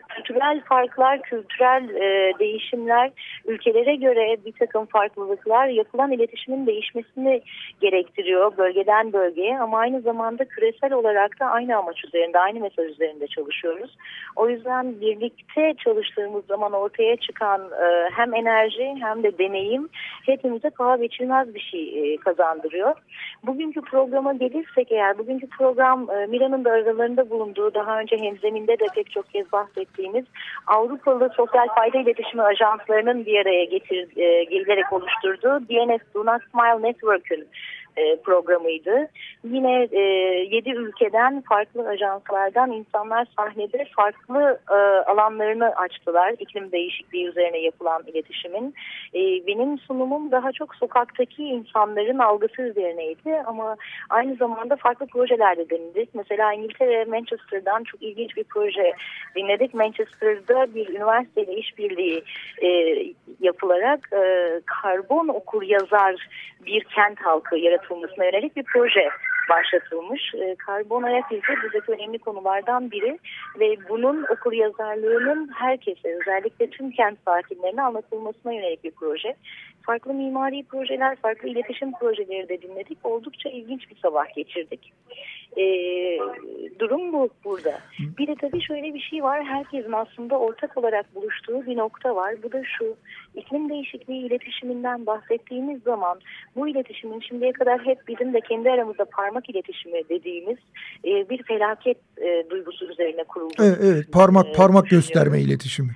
kültürel 0.09 0.61
farklar, 0.61 1.21
kültürel 1.21 1.83
e, 1.89 2.39
değişimler, 2.39 3.11
ülkelere 3.45 3.95
göre 3.95 4.37
bir 4.45 4.51
takım 4.51 4.85
farklılıklar 4.85 5.67
yapılan 5.67 6.11
iletişimin 6.11 6.67
değişmesini 6.67 7.41
gerektiriyor 7.81 8.57
bölgeden 8.57 9.13
bölgeye 9.13 9.59
ama 9.59 9.79
aynı 9.79 10.01
zamanda 10.01 10.45
küresel 10.45 10.93
olarak 10.93 11.39
da 11.39 11.45
aynı 11.45 11.77
amaç 11.77 12.05
üzerinde, 12.05 12.39
aynı 12.39 12.59
mesaj 12.59 12.85
üzerinde 12.91 13.27
çalışıyoruz. 13.27 13.97
O 14.35 14.49
yüzden 14.49 15.01
birlikte 15.01 15.73
çalıştığımız 15.83 16.45
zaman 16.45 16.71
ortaya 16.73 17.15
çıkan 17.15 17.61
e, 17.61 18.09
hem 18.11 18.33
enerji 18.33 18.95
hem 19.01 19.23
de 19.23 19.37
deneyim 19.37 19.89
hepimize 20.25 20.69
paha 20.69 21.01
biçilmez 21.01 21.55
bir 21.55 21.59
şey 21.59 22.13
e, 22.13 22.17
kazandırıyor. 22.17 22.74
Bugünkü 23.43 23.81
programa 23.81 24.33
gelirsek 24.33 24.91
eğer, 24.91 25.17
bugünkü 25.17 25.47
program 25.47 26.09
e, 26.09 26.25
Mira'nın 26.25 26.65
da 26.65 26.71
aralarında 26.71 27.29
bulunduğu 27.29 27.73
daha 27.73 27.99
önce 27.99 28.17
hemzeminde 28.17 28.79
de 28.79 28.85
pek 28.95 29.11
çok 29.11 29.29
kez 29.29 29.51
bahsettiğimiz 29.51 30.25
Avrupalı 30.67 31.29
Sosyal 31.35 31.67
Fayda 31.75 31.97
İletişimi 31.97 32.43
Ajanslarının 32.43 33.25
bir 33.25 33.39
araya 33.39 33.65
getir, 33.65 34.17
e, 34.17 34.43
gelerek 34.43 34.93
oluşturduğu 34.93 35.59
DNS 35.69 36.01
Do 36.13 36.25
Not 36.25 36.41
Smile 36.51 36.87
Network'ün 36.87 37.47
e, 37.97 38.15
programıydı. 38.15 39.07
Yine 39.43 39.87
e, 39.91 39.99
7 40.55 40.69
ülkeden 40.69 41.41
farklı 41.41 41.87
ajanslardan 41.87 42.71
insanlar 42.71 43.27
sahnede 43.37 43.85
farklı 43.95 44.59
e, 44.71 44.75
alanlarını 45.11 45.75
açtılar. 45.75 46.35
İklim 46.39 46.71
değişikliği 46.71 47.27
üzerine 47.27 47.57
yapılan 47.57 48.03
iletişimin. 48.07 48.73
E, 49.13 49.19
benim 49.47 49.77
sunumum 49.77 50.31
daha 50.31 50.51
çok 50.51 50.75
sokaktaki 50.75 51.43
insanların 51.43 52.19
algısı 52.19 52.61
üzerineydi 52.61 53.43
ama 53.45 53.77
aynı 54.09 54.35
zamanda 54.35 54.75
farklı 54.75 55.05
projelerde 55.07 55.69
denildik. 55.69 56.09
Mesela 56.13 56.53
İngiltere 56.53 57.05
Manchester'dan 57.05 57.83
çok 57.83 58.03
ilginç 58.03 58.37
bir 58.37 58.43
proje 58.43 58.93
dinledik. 59.35 59.73
Manchester'da 59.73 60.75
bir 60.75 60.89
üniversiteyle 60.89 61.53
işbirliği 61.53 62.23
e, 62.61 62.69
yapılarak 63.39 64.09
e, 64.13 64.61
karbon 64.65 65.27
okur 65.27 65.61
yazar 65.61 66.27
bir 66.65 66.83
kent 66.83 67.19
halkı 67.19 67.57
yaratılmasına 67.85 68.25
yönelik 68.25 68.55
bir 68.55 68.63
proje 68.63 69.09
başlatılmış. 69.49 70.33
E, 70.35 70.55
karbon 70.55 71.03
ayak 71.03 71.31
izi 71.31 71.41
buradaki 71.63 71.91
önemli 71.91 72.19
konulardan 72.19 72.91
biri 72.91 73.19
ve 73.59 73.89
bunun 73.89 74.23
okur 74.23 74.53
yazarlığının 74.53 75.51
herkese 75.55 76.15
özellikle 76.21 76.69
tüm 76.69 76.91
kent 76.91 77.19
sakinlerine 77.25 77.81
anlatılmasına 77.81 78.53
yönelik 78.53 78.83
bir 78.83 78.91
proje. 78.91 79.35
Farklı 79.85 80.13
mimari 80.13 80.63
projeler, 80.63 81.15
farklı 81.15 81.49
iletişim 81.49 81.91
projeleri 81.91 82.49
de 82.49 82.61
dinledik. 82.61 82.97
Oldukça 83.03 83.49
ilginç 83.49 83.89
bir 83.89 83.95
sabah 83.95 84.35
geçirdik. 84.35 84.93
E, 85.57 85.65
durum 86.79 87.13
bu 87.13 87.29
burada. 87.45 87.79
Bir 88.17 88.27
de 88.27 88.35
tabii 88.41 88.61
şöyle 88.61 88.93
bir 88.93 88.99
şey 88.99 89.23
var. 89.23 89.43
Herkesin 89.43 89.91
aslında 89.91 90.39
ortak 90.39 90.77
olarak 90.77 91.15
buluştuğu 91.15 91.65
bir 91.65 91.77
nokta 91.77 92.15
var. 92.15 92.35
Bu 92.43 92.51
da 92.51 92.61
şu. 92.77 92.95
iklim 93.35 93.69
değişikliği 93.69 94.27
iletişiminden 94.27 95.05
bahsettiğimiz 95.05 95.81
zaman 95.83 96.19
bu 96.55 96.67
iletişimin 96.67 97.19
şimdiye 97.19 97.51
kadar 97.51 97.85
hep 97.85 98.07
bizim 98.07 98.33
de 98.33 98.41
kendi 98.41 98.71
aramızda 98.71 99.05
parmak 99.05 99.49
iletişimi 99.49 100.09
dediğimiz 100.09 100.57
e, 101.05 101.29
bir 101.29 101.43
felaket 101.43 101.97
e, 102.17 102.45
duygusu 102.49 102.85
üzerine 102.85 103.23
kuruldu. 103.23 103.53
Evet, 103.59 103.77
evet 103.83 104.11
parmak 104.11 104.55
parmak 104.55 104.89
gösterme 104.89 105.41
iletişimi. 105.41 105.91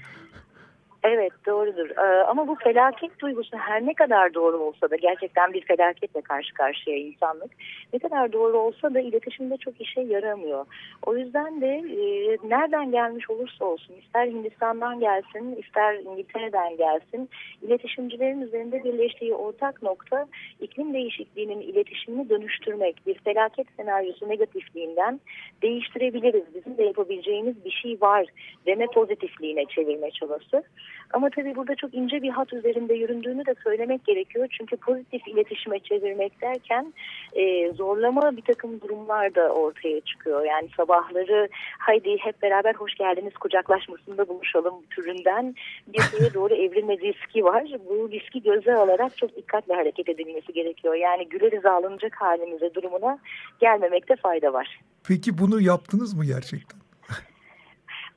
Doğrudur 1.80 1.98
ee, 1.98 2.24
ama 2.24 2.48
bu 2.48 2.56
felaket 2.56 3.20
duygusu 3.20 3.58
her 3.58 3.86
ne 3.86 3.94
kadar 3.94 4.34
doğru 4.34 4.58
olsa 4.58 4.90
da 4.90 4.96
gerçekten 4.96 5.54
bir 5.54 5.62
felaketle 5.62 6.22
karşı 6.22 6.54
karşıya 6.54 6.98
insanlık 6.98 7.52
ne 7.94 8.00
kadar 8.00 8.34
doğru 8.34 8.58
olsa 8.58 8.94
da 8.94 9.00
iletişimde 9.00 9.58
çok 9.58 9.82
işe 9.82 10.02
yaramıyor. 10.02 10.66
O 11.06 11.18
yüzden 11.18 11.62
de 11.62 11.68
e, 11.68 12.38
nereden 12.50 12.92
gelmiş 12.92 13.30
olursa 13.30 13.66
olsun 13.66 13.94
ister 13.94 14.28
Hindistan'dan 14.28 15.00
gelsin 15.00 15.56
ister 15.56 15.96
İngiltere'den 15.96 16.78
gelsin 16.78 17.30
iletişimcilerin 17.62 18.42
üzerinde 18.42 18.84
birleştiği 18.84 19.34
ortak 19.34 19.84
nokta 19.84 20.28
iklim 20.62 20.94
değişikliğinin 20.94 21.62
iletişimini 21.62 22.30
dönüştürmek 22.30 22.96
bir 23.08 23.14
felaket 23.14 23.68
senaryosu 23.78 24.30
negatifliğinden 24.30 25.20
değiştirebiliriz 25.62 26.44
bizim 26.56 26.78
de 26.78 26.84
yapabileceğimiz 26.84 27.66
bir 27.66 27.72
şey 27.72 27.98
var 28.02 28.26
deme 28.66 28.86
pozitifliğine 28.86 29.66
çevirme 29.66 30.12
çabası. 30.12 30.64
Ama 31.14 31.30
tabii 31.30 31.56
burada 31.56 31.76
çok 31.76 31.94
ince 31.94 32.22
bir 32.22 32.30
hat 32.30 32.54
üzerinde 32.54 32.94
yüründüğünü 32.94 33.46
de 33.46 33.56
söylemek 33.64 34.06
gerekiyor. 34.06 34.48
Çünkü 34.58 34.78
pozitif 34.78 35.28
iletişime 35.28 35.80
çevirmek 35.80 36.42
derken 36.42 36.94
e, 37.34 37.74
zorlama 37.74 38.38
bir 38.38 38.42
takım 38.42 38.82
durumlar 38.82 39.36
da 39.36 39.50
ortaya 39.50 40.02
çıkıyor. 40.02 40.46
Yani 40.46 40.70
sabahları 40.78 41.50
haydi 41.80 42.18
hep 42.20 42.42
beraber 42.42 42.76
hoş 42.76 42.96
geldiniz 42.96 43.34
kucaklaşmasında 43.34 44.28
buluşalım 44.28 44.74
türünden 44.90 45.56
bir 45.88 46.02
şeye 46.02 46.34
doğru 46.34 46.54
evrilme 46.54 46.98
riski 46.98 47.44
var. 47.44 47.64
Bu 47.90 48.12
riski 48.12 48.42
göze 48.42 48.74
alarak 48.76 49.18
çok 49.18 49.36
dikkatli 49.36 49.74
hareket 49.74 50.10
edilmesi 50.10 50.54
gerekiyor. 50.54 50.96
Yani 50.96 51.30
güleriz 51.30 51.66
alınacak 51.66 52.16
halimize 52.16 52.74
durumuna 52.74 53.20
gelmemekte 53.60 54.16
fayda 54.16 54.54
var. 54.54 54.80
Peki 55.08 55.38
bunu 55.38 55.62
yaptınız 55.62 56.14
mı 56.14 56.26
gerçekten? 56.26 56.89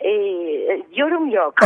E, 0.04 0.12
yorum 0.96 1.30
yok. 1.30 1.54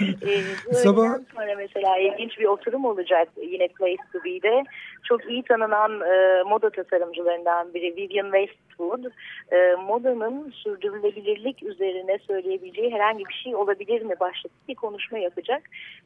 e, 0.00 0.42
Sabah... 0.74 1.18
sonra 1.34 1.54
mesela 1.56 1.98
ilginç 1.98 2.38
bir 2.38 2.44
oturum 2.44 2.84
olacak 2.84 3.28
yine 3.42 3.68
Place 3.68 4.02
to 4.12 4.24
Be'de. 4.24 4.64
Çok 5.02 5.30
iyi 5.30 5.42
tanınan 5.42 6.00
e, 6.00 6.42
moda 6.42 6.70
tasarımcılarından 6.70 7.74
biri 7.74 7.96
Vivian 7.96 8.30
Westwood. 8.32 9.04
E, 9.52 9.76
modanın 9.86 10.50
sürdürülebilirlik 10.50 11.62
üzerine 11.62 12.18
söyleyebileceği 12.26 12.92
herhangi 12.92 13.24
bir 13.28 13.40
şey 13.44 13.54
olabilir 13.54 14.02
mi 14.02 14.14
başlıklı 14.20 14.56
bir 14.68 14.74
konuşma 14.74 15.18
yapacak. 15.18 15.62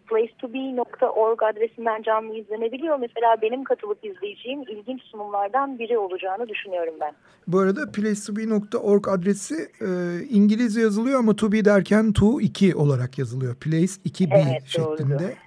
placetobe.org 0.06 1.42
adresinden 1.42 2.02
canlı 2.02 2.34
izlenebiliyor. 2.34 2.98
Mesela 2.98 3.36
benim 3.42 3.64
katılıp 3.64 4.04
izleyeceğim 4.04 4.62
ilginç 4.62 5.02
sunumlardan 5.02 5.78
biri 5.78 5.98
olacağını 5.98 6.48
düşünüyorum 6.48 6.94
ben. 7.00 7.12
Bu 7.46 7.58
arada 7.58 7.92
placetobe.org 7.92 9.08
adresi 9.08 9.54
e, 9.80 9.88
İngilizce 10.30 10.80
yazılıyor 10.80 11.18
ama 11.18 11.36
to 11.36 11.52
be 11.52 11.64
derken 11.64 12.12
to 12.12 12.40
2 12.40 12.74
olarak 12.74 13.18
yazılıyor. 13.18 13.54
Place 13.54 13.92
2 14.04 14.30
b 14.30 14.34
evet, 14.34 14.66
şeklinde. 14.66 15.18
Doğrudur. 15.18 15.45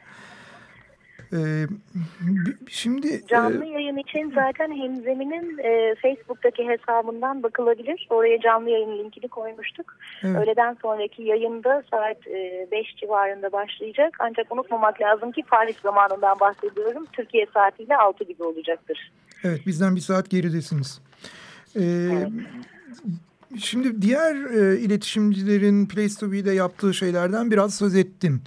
Ee, 1.34 1.68
şimdi 2.68 3.28
canlı 3.28 3.66
e, 3.66 3.70
yayın 3.70 3.98
için 3.98 4.32
zaten 4.36 4.72
Hemzemi'nin 4.72 5.58
e, 5.58 5.96
Facebook'taki 5.96 6.68
hesabından 6.68 7.44
bakılabilir. 7.44 8.08
Oraya 8.10 8.42
canlı 8.42 8.70
yayın 8.70 8.98
linkini 8.98 9.28
koymuştuk. 9.28 9.96
Evet. 10.24 10.36
Öğleden 10.36 10.78
sonraki 10.82 11.24
yayında 11.24 11.84
saat 11.92 12.26
5 12.26 12.94
e, 12.94 12.98
civarında 12.98 13.52
başlayacak. 13.52 14.18
Ancak 14.20 14.52
unutmamak 14.52 15.02
lazım 15.02 15.32
ki 15.32 15.44
Paris 15.48 15.80
zamanından 15.80 16.40
bahsediyorum. 16.40 17.06
Türkiye 17.14 17.46
saatiyle 17.54 17.98
6 17.98 18.24
gibi 18.24 18.44
olacaktır. 18.44 19.12
Evet 19.44 19.62
bizden 19.66 19.96
bir 19.96 20.02
saat 20.02 20.30
geridesiniz. 20.30 21.02
Ee, 21.76 21.82
evet. 21.82 22.30
Şimdi 23.58 24.02
diğer 24.02 24.36
e, 24.36 24.80
iletişimcilerin 24.80 25.88
Place 25.88 26.14
to 26.20 26.32
Be'de 26.32 26.52
yaptığı 26.52 26.94
şeylerden 26.94 27.52
biraz 27.52 27.76
söz 27.76 27.96
ettin. 27.96 28.42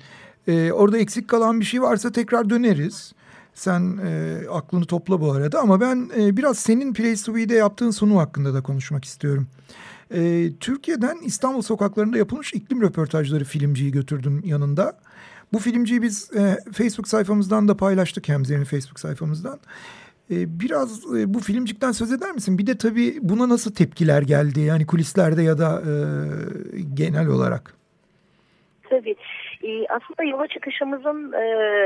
E, 0.48 0.72
orada 0.72 0.98
eksik 0.98 1.28
kalan 1.28 1.60
bir 1.60 1.64
şey 1.64 1.82
varsa 1.82 2.12
tekrar 2.12 2.50
döneriz. 2.50 3.12
Sen 3.54 3.98
e, 4.04 4.40
aklını 4.50 4.84
topla 4.84 5.20
bu 5.20 5.32
arada 5.32 5.60
ama 5.60 5.80
ben 5.80 6.10
e, 6.18 6.36
biraz 6.36 6.58
senin 6.58 6.94
Place 6.94 7.54
yaptığın 7.54 7.90
sunu 7.90 8.18
hakkında 8.18 8.54
da 8.54 8.62
konuşmak 8.62 9.04
istiyorum. 9.04 9.46
E, 10.14 10.50
Türkiye'den 10.60 11.18
İstanbul 11.24 11.62
sokaklarında 11.62 12.18
yapılmış 12.18 12.54
iklim 12.54 12.82
röportajları 12.82 13.44
filmciyi 13.44 13.92
götürdüm 13.92 14.42
yanında. 14.44 14.98
Bu 15.52 15.58
filmciyi 15.58 16.02
biz 16.02 16.30
e, 16.36 16.58
Facebook 16.72 17.08
sayfamızdan 17.08 17.68
da 17.68 17.76
paylaştık 17.76 18.28
hem 18.28 18.34
Hemze'nin 18.34 18.64
Facebook 18.64 19.00
sayfamızdan. 19.00 19.60
E, 20.30 20.60
biraz 20.60 21.00
e, 21.16 21.34
bu 21.34 21.40
filmcikten 21.40 21.92
söz 21.92 22.12
eder 22.12 22.32
misin? 22.32 22.58
Bir 22.58 22.66
de 22.66 22.78
tabii 22.78 23.18
buna 23.22 23.48
nasıl 23.48 23.72
tepkiler 23.72 24.22
geldi 24.22 24.60
yani 24.60 24.86
kulislerde 24.86 25.42
ya 25.42 25.58
da 25.58 25.82
e, 25.86 25.92
genel 26.94 27.26
olarak? 27.26 27.81
Tabii. 28.92 29.16
E, 29.62 29.86
aslında 29.88 30.22
yola 30.30 30.46
çıkışımızın 30.48 31.32
e, 31.32 31.44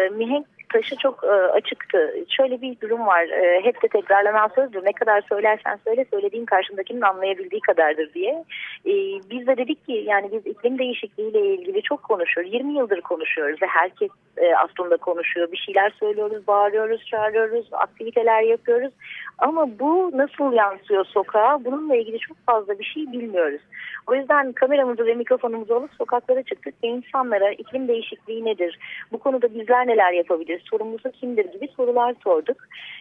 mihenk 0.08 0.46
taşı 0.76 0.97
çok 0.97 1.25
e, 1.25 1.26
açıktı. 1.28 2.14
Şöyle 2.28 2.61
bir 2.62 2.80
durum 2.80 3.06
var. 3.06 3.25
E, 3.25 3.64
hep 3.64 3.83
de 3.83 3.88
tekrarlanan 3.88 4.50
sözdür. 4.54 4.85
Ne 4.85 4.92
kadar 4.92 5.23
söylersen 5.28 5.78
söyle 5.87 6.04
söylediğin 6.11 6.45
karşındakinin 6.45 7.00
anlayabildiği 7.00 7.61
kadardır 7.61 8.14
diye. 8.14 8.45
E, 8.87 8.92
biz 9.30 9.47
de 9.47 9.56
dedik 9.56 9.87
ki 9.87 10.04
yani 10.06 10.30
biz 10.33 10.47
iklim 10.47 10.78
değişikliğiyle 10.78 11.54
ilgili 11.54 11.83
çok 11.83 12.02
konuşuyoruz. 12.02 12.52
20 12.54 12.78
yıldır 12.78 13.00
konuşuyoruz 13.00 13.62
ve 13.62 13.66
herkes 13.66 14.11
e, 14.37 14.54
aslında 14.54 14.97
konuşuyor. 14.97 15.52
Bir 15.52 15.56
şeyler 15.56 15.90
söylüyoruz, 16.00 16.47
bağırıyoruz, 16.47 17.04
çağırıyoruz, 17.06 17.68
aktiviteler 17.73 18.42
yapıyoruz. 18.42 18.92
Ama 19.38 19.78
bu 19.78 20.11
nasıl 20.14 20.52
yansıyor 20.52 21.04
sokağa? 21.04 21.64
Bununla 21.64 21.97
ilgili 21.97 22.18
çok 22.18 22.37
fazla 22.47 22.78
bir 22.78 22.85
şey 22.85 23.12
bilmiyoruz. 23.12 23.61
O 24.06 24.14
yüzden 24.14 24.52
kameramızı 24.52 25.06
ve 25.06 25.14
mikrofonumuzu 25.14 25.75
alıp 25.75 25.90
sokaklara 25.99 26.42
çıktık 26.42 26.75
ve 26.85 26.88
insanlara 26.88 27.50
iklim 27.50 27.88
değişikliği 27.88 28.45
nedir? 28.45 28.78
Bu 29.12 29.18
konuda 29.18 29.54
bizler 29.54 29.87
neler 29.87 30.12
yapabiliriz? 30.12 30.64
Sorumlusu 30.70 31.11
kimdir 31.11 31.44
gibi 31.44 31.68
sorular 31.76 32.14
sorduk. 32.25 32.56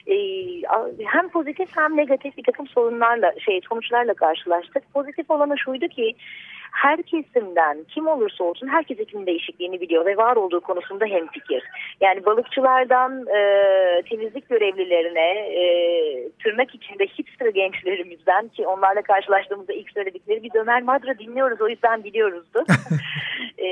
Ee, 0.07 0.15
hem 1.05 1.29
pozitif 1.29 1.69
hem 1.77 1.98
negatif 1.98 2.38
bir 2.38 2.43
takım 2.43 2.67
sorunlarla, 2.67 3.34
şey 3.39 3.62
sonuçlarla 3.69 4.13
karşılaştık. 4.13 4.93
Pozitif 4.93 5.31
olanı 5.31 5.57
şuydu 5.57 5.88
ki 5.88 6.15
her 6.75 7.01
kesimden 7.03 7.84
kim 7.84 8.08
olursa 8.08 8.44
olsun 8.44 8.67
herkes 8.67 9.00
iklim 9.00 9.25
değişikliğini 9.25 9.82
biliyor 9.82 10.05
ve 10.05 10.17
var 10.17 10.36
olduğu 10.36 10.62
konusunda 10.62 11.05
hemfikir. 11.05 11.63
Yani 12.01 12.25
balıkçılardan 12.25 13.27
e, 13.27 13.39
temizlik 14.10 14.50
görevlilerine, 14.50 15.29
e, 15.62 15.63
tırnak 16.44 16.75
içinde 16.75 17.05
hipster 17.05 17.50
gençlerimizden 17.50 18.48
ki 18.48 18.67
onlarla 18.67 19.01
karşılaştığımızda 19.01 19.74
ilk 19.74 19.91
söyledikleri 19.91 20.44
bir 20.44 20.51
Ömer 20.55 20.82
Madra 20.82 21.20
dinliyoruz 21.20 21.62
o 21.62 21.70
yüzden 21.70 22.03
biliyoruzdu. 22.03 22.65
e, 23.58 23.67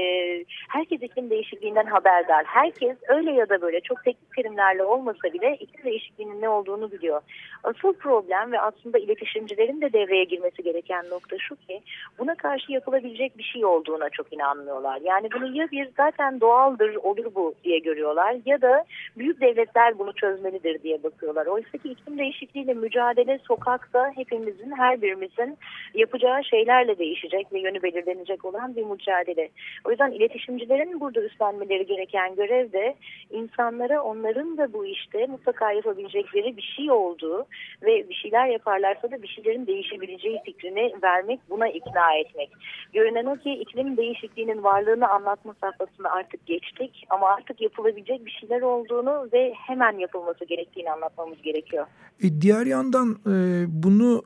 herkes 0.69 1.01
iklim 1.01 1.29
değişikliğinden 1.29 1.85
haberdar. 1.85 2.45
Herkes 2.45 2.97
öyle 3.07 3.31
ya 3.31 3.49
da 3.49 3.61
böyle 3.61 3.81
çok 3.81 4.03
teknik 4.03 4.35
terimlerle 4.35 4.83
olmasa 4.83 5.33
bile 5.33 5.57
iklim 5.59 5.85
değişikliğinin 5.85 6.41
ne 6.41 6.49
olduğunu 6.49 6.91
biliyor. 6.91 7.21
Asıl 7.63 7.93
problem 7.93 8.51
ve 8.51 8.59
aslında 8.59 8.99
iletişimcilerin 8.99 9.81
de 9.81 9.93
devreye 9.93 10.23
girmesi 10.23 10.63
gereken 10.63 11.09
nokta 11.09 11.37
şu 11.37 11.55
ki 11.55 11.81
buna 12.19 12.35
karşı 12.35 12.71
yapılabilecek 12.93 13.37
bir 13.37 13.43
şey 13.43 13.65
olduğuna 13.65 14.09
çok 14.09 14.33
inanmıyorlar. 14.33 15.01
Yani 15.03 15.29
bunu 15.35 15.57
ya 15.57 15.71
bir 15.71 15.89
zaten 15.97 16.41
doğaldır 16.41 16.95
olur 16.95 17.35
bu 17.35 17.53
diye 17.63 17.79
görüyorlar 17.79 18.35
ya 18.45 18.61
da 18.61 18.85
büyük 19.17 19.41
devletler 19.41 19.99
bunu 19.99 20.13
çözmelidir 20.13 20.83
diye 20.83 21.03
bakıyorlar. 21.03 21.45
Oysa 21.45 21.77
ki 21.77 21.89
iklim 21.89 22.17
değişikliğiyle 22.17 22.73
mücadele 22.73 23.39
sokakta 23.47 24.11
hepimizin 24.15 24.71
her 24.77 25.01
birimizin 25.01 25.57
yapacağı 25.93 26.43
şeylerle 26.43 26.97
değişecek 26.97 27.53
ve 27.53 27.59
yönü 27.59 27.83
belirlenecek 27.83 28.45
olan 28.45 28.75
bir 28.75 28.83
mücadele. 28.83 29.49
O 29.85 29.89
yüzden 29.89 30.11
iletişimcilerin 30.11 30.99
burada 30.99 31.21
üstlenmeleri 31.21 31.85
gereken 31.85 32.35
görev 32.35 32.71
de 32.71 32.95
insanlara 33.31 34.01
onların 34.01 34.57
da 34.57 34.73
bu 34.73 34.85
işte 34.85 35.27
mutlaka 35.27 35.71
yapabilecekleri 35.71 36.57
bir 36.57 36.73
şey 36.77 36.91
olduğu 36.91 37.45
ve 37.81 38.09
bir 38.09 38.15
şeyler 38.15 38.47
yaparlarsa 38.47 39.11
da 39.11 39.21
bir 39.21 39.27
şeylerin 39.27 39.67
değişebileceği 39.67 40.39
fikrini 40.45 40.93
vermek, 41.03 41.39
buna 41.49 41.67
ikna 41.67 42.13
etmek. 42.13 42.49
Görünen 42.93 43.25
o 43.25 43.37
ki 43.37 43.51
iklim 43.53 43.97
değişikliğinin 43.97 44.63
varlığını 44.63 45.09
anlatma 45.09 45.55
safhasını 45.61 46.11
artık 46.11 46.45
geçtik 46.45 47.05
ama 47.09 47.27
artık 47.27 47.61
yapılabilecek 47.61 48.25
bir 48.25 48.31
şeyler 48.31 48.61
olduğunu 48.61 49.29
ve 49.33 49.53
hemen 49.53 49.97
yapılması 49.97 50.45
gerektiğini 50.45 50.91
anlatmamız 50.91 51.41
gerekiyor. 51.41 51.85
E, 52.23 52.41
diğer 52.41 52.65
yandan 52.65 53.17
e, 53.27 53.33
bunu 53.67 54.23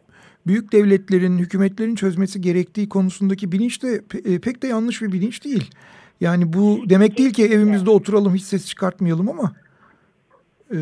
büyük 0.47 0.71
devletlerin, 0.71 1.37
hükümetlerin 1.37 1.95
çözmesi 1.95 2.41
gerektiği 2.41 2.89
konusundaki 2.89 3.51
bilinç 3.51 3.83
de 3.83 4.01
e, 4.25 4.39
pek 4.39 4.63
de 4.63 4.67
yanlış 4.67 5.01
bir 5.01 5.11
bilinç 5.11 5.45
değil. 5.45 5.71
Yani 6.21 6.53
bu 6.53 6.79
demek 6.89 7.17
değil 7.17 7.33
ki 7.33 7.45
evimizde 7.45 7.89
oturalım 7.89 8.35
hiç 8.35 8.43
ses 8.43 8.65
çıkartmayalım 8.65 9.29
ama 9.29 9.53
ee, 10.71 10.77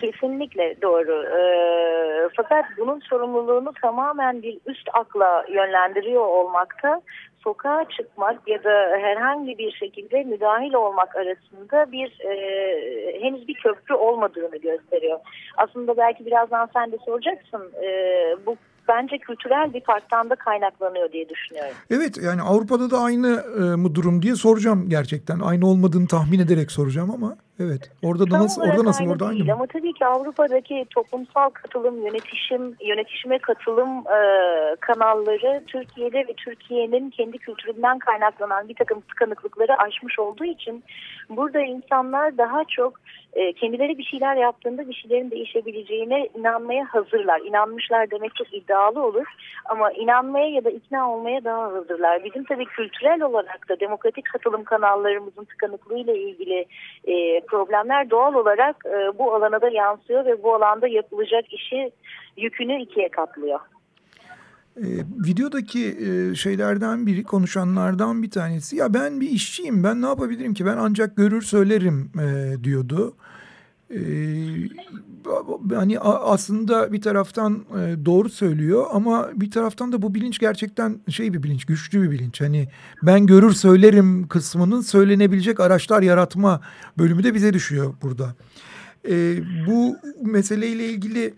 Kesinlikle 0.00 0.74
doğru. 0.82 1.24
Ee, 1.24 2.28
fakat 2.36 2.64
bunun 2.78 3.00
sorumluluğunu 3.00 3.72
tamamen 3.82 4.42
bir 4.42 4.58
üst 4.66 4.88
akla 4.92 5.44
yönlendiriyor 5.48 6.26
olmakta 6.26 7.02
sokağa 7.44 7.84
çıkmak 7.96 8.48
ya 8.48 8.64
da 8.64 8.98
herhangi 9.00 9.58
bir 9.58 9.72
şekilde 9.72 10.22
müdahil 10.24 10.74
olmak 10.74 11.16
arasında 11.16 11.92
bir 11.92 12.20
e, 12.20 13.22
henüz 13.22 13.48
bir 13.48 13.54
köprü 13.54 13.94
olmadığını 13.94 14.56
gösteriyor. 14.56 15.18
Aslında 15.56 15.96
belki 15.96 16.26
birazdan 16.26 16.68
sen 16.72 16.92
de 16.92 16.96
soracaksın 17.06 17.72
e, 17.82 17.88
bu 18.46 18.56
bence 18.88 19.18
kültürel 19.18 19.74
bir 19.74 19.80
farktan 19.80 20.30
da 20.30 20.34
kaynaklanıyor 20.34 21.12
diye 21.12 21.28
düşünüyorum. 21.28 21.74
Evet 21.90 22.18
yani 22.22 22.42
Avrupa'da 22.42 22.90
da 22.90 22.98
aynı 22.98 23.44
e, 23.56 23.60
mı 23.60 23.94
durum 23.94 24.22
diye 24.22 24.34
soracağım 24.34 24.86
gerçekten. 24.88 25.40
Aynı 25.40 25.66
olmadığını 25.66 26.08
tahmin 26.08 26.38
ederek 26.38 26.70
soracağım 26.70 27.10
ama 27.10 27.36
evet. 27.60 27.90
Orada 28.02 28.30
da 28.30 28.38
nasıl 28.38 28.62
orada 28.62 28.84
nasıl 28.84 29.06
orada 29.06 29.26
aynı 29.26 29.44
mı? 29.44 29.52
Ama 29.52 29.66
tabii 29.66 29.92
ki 29.92 30.06
Avrupa'daki 30.06 30.86
toplumsal 30.90 31.50
katılım, 31.50 32.06
yönetişim, 32.06 32.76
yönetişime 32.80 33.38
katılım 33.38 33.88
e, 33.88 34.20
kanalları 34.80 35.62
Türkiye'de 35.66 36.18
ve 36.18 36.34
Türkiye'nin 36.36 37.10
kendi 37.10 37.38
kültüründen 37.38 37.98
kaynaklanan 37.98 38.68
bir 38.68 38.74
takım 38.74 39.00
tıkanıklıkları 39.00 39.76
aşmış 39.76 40.18
olduğu 40.18 40.44
için 40.44 40.84
burada 41.28 41.60
insanlar 41.60 42.38
daha 42.38 42.64
çok 42.64 43.00
e, 43.32 43.52
kendileri 43.52 43.98
bir 43.98 44.04
şeyler 44.04 44.36
yaptığında 44.36 44.88
bir 44.88 44.94
şeylerin 44.94 45.30
değişebileceğine 45.30 46.28
inanmaya 46.38 46.84
hazırlar. 46.84 47.40
İnanmışlar 47.40 48.10
demek 48.10 48.34
çok 48.34 48.54
iddialı 48.54 49.06
olur 49.06 49.26
ama 49.64 49.92
inanmaya 49.92 50.48
ya 50.48 50.64
da 50.64 50.70
ikna 50.70 51.12
olmaya 51.12 51.44
daha 51.44 51.72
hazırlar. 51.72 52.24
Bizim 52.24 52.44
tabii 52.44 52.64
kültürel 52.64 53.22
olarak 53.22 53.68
da 53.68 53.80
demokratik 53.80 54.24
katılım 54.32 54.64
kanallarımızın 54.64 55.44
tıkanıklığıyla 55.44 56.14
ilgili 56.14 56.66
e, 57.04 57.40
problemler 57.50 58.10
doğal 58.10 58.34
olarak 58.34 58.76
e, 58.86 59.18
bu 59.18 59.34
alana 59.34 59.60
da 59.60 59.68
yansıyor 59.68 60.24
ve 60.24 60.42
bu 60.42 60.54
alanda 60.54 60.88
yapılacak 60.88 61.52
işi 61.52 61.90
yükünü 62.36 62.82
ikiye 62.82 63.08
katlıyor. 63.08 63.60
E, 64.76 64.86
videodaki 65.26 65.86
e, 65.88 66.34
şeylerden 66.34 67.06
biri 67.06 67.24
konuşanlardan 67.24 68.22
bir 68.22 68.30
tanesi 68.30 68.76
ya 68.76 68.94
ben 68.94 69.20
bir 69.20 69.30
işçiyim 69.30 69.84
ben 69.84 70.02
ne 70.02 70.06
yapabilirim 70.06 70.54
ki 70.54 70.66
ben 70.66 70.76
ancak 70.76 71.16
görür 71.16 71.42
söylerim 71.42 72.10
e, 72.20 72.64
diyordu. 72.64 73.14
E, 73.94 74.00
hani 75.74 76.00
aslında 76.00 76.92
bir 76.92 77.00
taraftan 77.00 77.64
e, 77.70 78.04
doğru 78.04 78.28
söylüyor 78.28 78.86
ama 78.92 79.30
bir 79.34 79.50
taraftan 79.50 79.92
da 79.92 80.02
bu 80.02 80.14
bilinç 80.14 80.38
gerçekten 80.38 81.00
şey 81.08 81.32
bir 81.32 81.42
bilinç 81.42 81.64
güçlü 81.64 82.02
bir 82.02 82.10
bilinç. 82.10 82.40
Hani 82.40 82.68
ben 83.02 83.26
görür 83.26 83.52
söylerim 83.52 84.28
kısmının 84.28 84.80
söylenebilecek 84.80 85.60
araçlar 85.60 86.02
yaratma 86.02 86.60
bölümü 86.98 87.24
de 87.24 87.34
bize 87.34 87.52
düşüyor 87.52 87.94
burada. 88.02 88.34
E, 89.08 89.36
bu 89.66 89.96
meseleyle 90.22 90.88
ilgili 90.88 91.34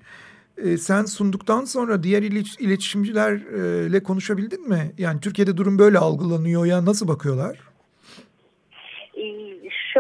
e, 0.57 0.79
sen 0.79 1.05
sunduktan 1.05 1.65
sonra 1.65 2.03
diğer 2.03 2.23
iletişimcilerle 2.59 4.03
konuşabildin 4.03 4.69
mi? 4.69 4.93
Yani 4.99 5.21
Türkiye'de 5.21 5.57
durum 5.57 5.79
böyle 5.79 5.99
algılanıyor 5.99 6.67
ya 6.67 6.85
nasıl 6.85 7.09
bakıyorlar? 7.09 7.59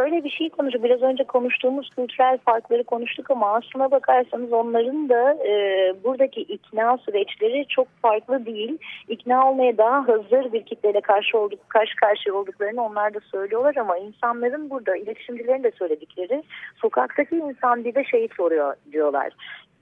Şöyle 0.02 0.24
bir 0.24 0.30
şey 0.30 0.50
konuştuk. 0.50 0.84
Biraz 0.84 1.02
önce 1.02 1.24
konuştuğumuz 1.24 1.90
kültürel 1.90 2.38
farkları 2.38 2.84
konuştuk 2.84 3.30
ama 3.30 3.54
aslına 3.54 3.90
bakarsanız 3.90 4.52
onların 4.52 5.08
da 5.08 5.32
e, 5.32 5.52
buradaki 6.04 6.40
ikna 6.40 6.98
süreçleri 6.98 7.66
çok 7.68 7.88
farklı 8.02 8.46
değil. 8.46 8.78
İkna 9.08 9.50
olmaya 9.50 9.78
daha 9.78 10.08
hazır 10.08 10.52
bir 10.52 10.62
kitleyle 10.62 11.00
karşı 11.00 11.38
olduk, 11.38 11.58
karşı 11.68 11.96
karşıya 11.96 12.34
olduklarını 12.34 12.84
onlar 12.84 13.14
da 13.14 13.20
söylüyorlar 13.30 13.76
ama 13.76 13.98
insanların 13.98 14.70
burada 14.70 14.96
iletişimcilerin 14.96 15.62
de 15.62 15.70
söyledikleri 15.78 16.42
sokaktaki 16.76 17.36
insan 17.36 17.84
bir 17.84 17.94
de 17.94 18.04
şey 18.04 18.28
soruyor 18.36 18.74
diyorlar 18.92 19.32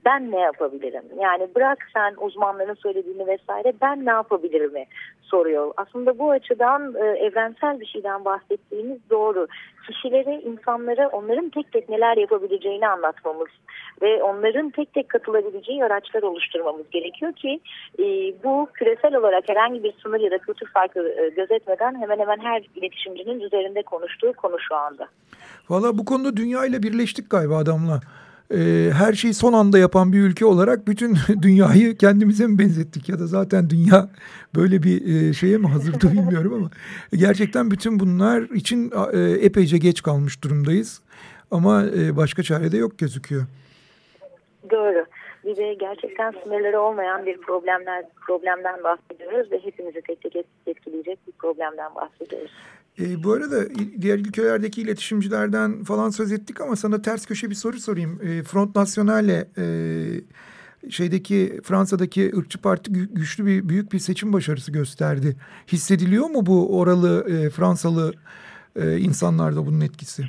ben 0.05 0.31
ne 0.31 0.39
yapabilirim? 0.39 1.03
Yani 1.21 1.47
bırak 1.55 1.77
sen 1.93 2.15
uzmanların 2.17 2.73
söylediğini 2.73 3.27
vesaire 3.27 3.73
ben 3.81 4.05
ne 4.05 4.09
yapabilirim 4.09 4.71
soruyor. 5.21 5.71
Aslında 5.77 6.19
bu 6.19 6.31
açıdan 6.31 6.95
e, 6.95 7.05
evrensel 7.05 7.79
bir 7.79 7.85
şeyden 7.85 8.25
bahsettiğimiz 8.25 8.99
doğru. 9.09 9.47
Kişilere, 9.87 10.41
insanlara 10.41 11.09
onların 11.09 11.49
tek 11.49 11.71
tek 11.71 11.89
neler 11.89 12.17
yapabileceğini 12.17 12.87
anlatmamız 12.87 13.47
ve 14.01 14.23
onların 14.23 14.69
tek 14.69 14.93
tek 14.93 15.09
katılabileceği 15.09 15.85
araçlar 15.85 16.23
oluşturmamız 16.23 16.89
gerekiyor 16.91 17.33
ki 17.33 17.59
e, 17.99 18.03
bu 18.43 18.67
küresel 18.73 19.15
olarak 19.15 19.49
herhangi 19.49 19.83
bir 19.83 19.93
sınır 20.03 20.19
ya 20.19 20.31
da 20.31 20.37
kültür 20.37 20.67
farkı 20.67 20.99
e, 20.99 21.29
gözetmeden 21.29 22.01
hemen 22.01 22.19
hemen 22.19 22.39
her 22.39 22.63
iletişimcinin 22.75 23.39
üzerinde 23.39 23.81
konuştuğu 23.81 24.33
konu 24.33 24.57
şu 24.59 24.75
anda. 24.75 25.07
Valla 25.69 25.97
bu 25.97 26.05
konuda 26.05 26.37
dünya 26.37 26.65
ile 26.65 26.83
birleştik 26.83 27.29
galiba 27.29 27.57
adamla 27.57 27.99
e, 28.53 28.91
her 28.93 29.13
şeyi 29.13 29.33
son 29.33 29.53
anda 29.53 29.77
yapan 29.77 30.13
bir 30.13 30.19
ülke 30.19 30.45
olarak 30.45 30.87
bütün 30.87 31.17
dünyayı 31.41 31.97
kendimize 31.97 32.47
mi 32.47 32.59
benzettik 32.59 33.09
ya 33.09 33.19
da 33.19 33.27
zaten 33.27 33.69
dünya 33.69 34.09
böyle 34.55 34.83
bir 34.83 35.29
e, 35.29 35.33
şeye 35.33 35.57
mi 35.57 35.67
hazırdı 35.67 36.11
bilmiyorum 36.11 36.53
ama 36.53 36.69
gerçekten 37.13 37.71
bütün 37.71 37.99
bunlar 37.99 38.41
için 38.41 38.91
e, 39.13 39.19
epeyce 39.45 39.77
geç 39.77 40.01
kalmış 40.01 40.43
durumdayız 40.43 41.01
ama 41.51 41.85
e, 41.85 42.17
başka 42.17 42.43
çare 42.43 42.71
de 42.71 42.77
yok 42.77 42.99
gözüküyor. 42.99 43.43
Doğru. 44.71 45.05
Bir 45.45 45.55
de 45.55 45.73
gerçekten 45.73 46.33
sınırları 46.43 46.81
olmayan 46.81 47.25
bir 47.25 47.37
problemler 47.37 48.05
problemden 48.27 48.83
bahsediyoruz 48.83 49.51
ve 49.51 49.59
hepimizi 49.59 50.01
tek 50.01 50.21
tek 50.21 50.45
etkileyecek 50.67 51.19
bir 51.27 51.31
problemden 51.31 51.95
bahsediyoruz. 51.95 52.51
E, 53.01 53.23
bu 53.23 53.33
arada 53.33 53.75
diğer 54.01 54.19
ülkelerdeki 54.19 54.81
iletişimcilerden 54.81 55.83
falan 55.83 56.09
söz 56.09 56.31
ettik 56.31 56.61
ama 56.61 56.75
sana 56.75 57.01
ters 57.01 57.25
köşe 57.25 57.49
bir 57.49 57.55
soru 57.55 57.79
sorayım. 57.79 58.19
E, 58.23 58.43
Front 58.43 58.75
Nationale 58.75 59.47
e, 59.57 59.65
şeydeki 60.89 61.59
Fransa'daki 61.63 62.31
ırkçı 62.37 62.61
parti 62.61 62.91
güçlü 62.91 63.45
bir 63.45 63.69
büyük 63.69 63.93
bir 63.93 63.99
seçim 63.99 64.33
başarısı 64.33 64.71
gösterdi. 64.71 65.35
Hissediliyor 65.71 66.29
mu 66.29 66.45
bu 66.45 66.79
oralı 66.79 67.25
e, 67.29 67.49
Fransalı 67.49 68.13
e, 68.75 68.97
insanlarda 68.97 69.65
bunun 69.65 69.81
etkisi? 69.81 70.23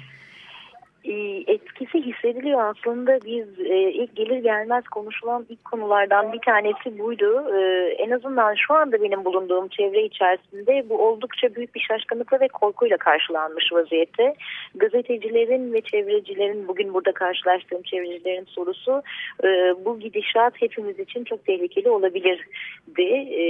etkisi 1.46 1.98
hissediliyor 2.22 2.60
aslında 2.60 3.18
biz 3.26 3.60
e, 3.60 3.90
ilk 3.90 4.16
gelir 4.16 4.38
gelmez 4.38 4.84
konuşulan 4.84 5.46
ilk 5.48 5.64
konulardan 5.64 6.32
bir 6.32 6.38
tanesi 6.38 6.98
buydu. 6.98 7.56
E, 7.56 7.88
en 7.98 8.10
azından 8.10 8.54
şu 8.54 8.74
anda 8.74 9.02
benim 9.02 9.24
bulunduğum 9.24 9.68
çevre 9.68 10.04
içerisinde 10.04 10.88
bu 10.88 11.08
oldukça 11.08 11.54
büyük 11.54 11.74
bir 11.74 11.80
şaşkınlıkla 11.80 12.40
ve 12.40 12.48
korkuyla 12.48 12.96
karşılanmış 12.96 13.72
vaziyette. 13.72 14.34
Gazetecilerin 14.74 15.72
ve 15.72 15.80
çevrecilerin 15.80 16.68
bugün 16.68 16.94
burada 16.94 17.12
karşılaştığım 17.12 17.82
çevrecilerin 17.82 18.44
sorusu 18.44 19.02
e, 19.44 19.48
bu 19.84 19.98
gidişat 19.98 20.52
hepimiz 20.62 20.98
için 20.98 21.24
çok 21.24 21.44
tehlikeli 21.46 21.90
olabilirdi. 21.90 23.02
E, 23.02 23.44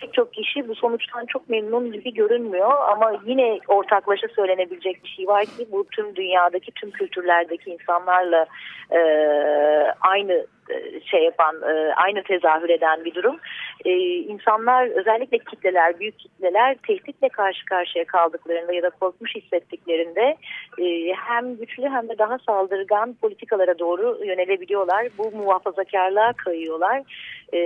pek 0.00 0.14
çok 0.14 0.32
kişi 0.32 0.68
bu 0.68 0.74
sonuçtan 0.74 1.26
çok 1.26 1.48
memnun 1.48 1.92
gibi 1.92 2.14
görünmüyor 2.14 2.70
ama 2.88 3.22
yine 3.26 3.58
ortaklaşa 3.68 4.28
söylenebilecek 4.36 5.04
bir 5.04 5.08
şey 5.08 5.26
var 5.26 5.44
ki 5.44 5.66
bu 5.72 5.86
tüm 5.92 6.16
dünyadaki 6.16 6.70
tüm 6.70 6.90
kültürlerdeki 6.90 7.61
insanlarla 7.66 8.46
e, 8.90 9.00
aynı 10.00 10.46
e, 10.70 11.00
şey 11.00 11.24
yapan, 11.24 11.62
e, 11.62 11.94
aynı 11.94 12.22
tezahür 12.22 12.68
eden 12.68 13.04
bir 13.04 13.14
durum. 13.14 13.36
E, 13.84 13.92
insanlar 14.16 14.86
özellikle 14.86 15.38
kitleler, 15.38 16.00
büyük 16.00 16.18
kitleler 16.18 16.76
tehditle 16.86 17.28
karşı 17.28 17.64
karşıya 17.64 18.04
kaldıklarında 18.04 18.72
ya 18.72 18.82
da 18.82 18.90
korkmuş 18.90 19.34
hissettiklerinde 19.34 20.36
e, 20.78 21.14
hem 21.14 21.56
güçlü 21.56 21.88
hem 21.88 22.08
de 22.08 22.18
daha 22.18 22.38
saldırgan 22.38 23.14
politikalara 23.14 23.78
doğru 23.78 24.24
yönelebiliyorlar. 24.24 25.08
Bu 25.18 25.30
muhafazakarlığa 25.30 26.32
kayıyorlar. 26.32 27.02
E, 27.54 27.60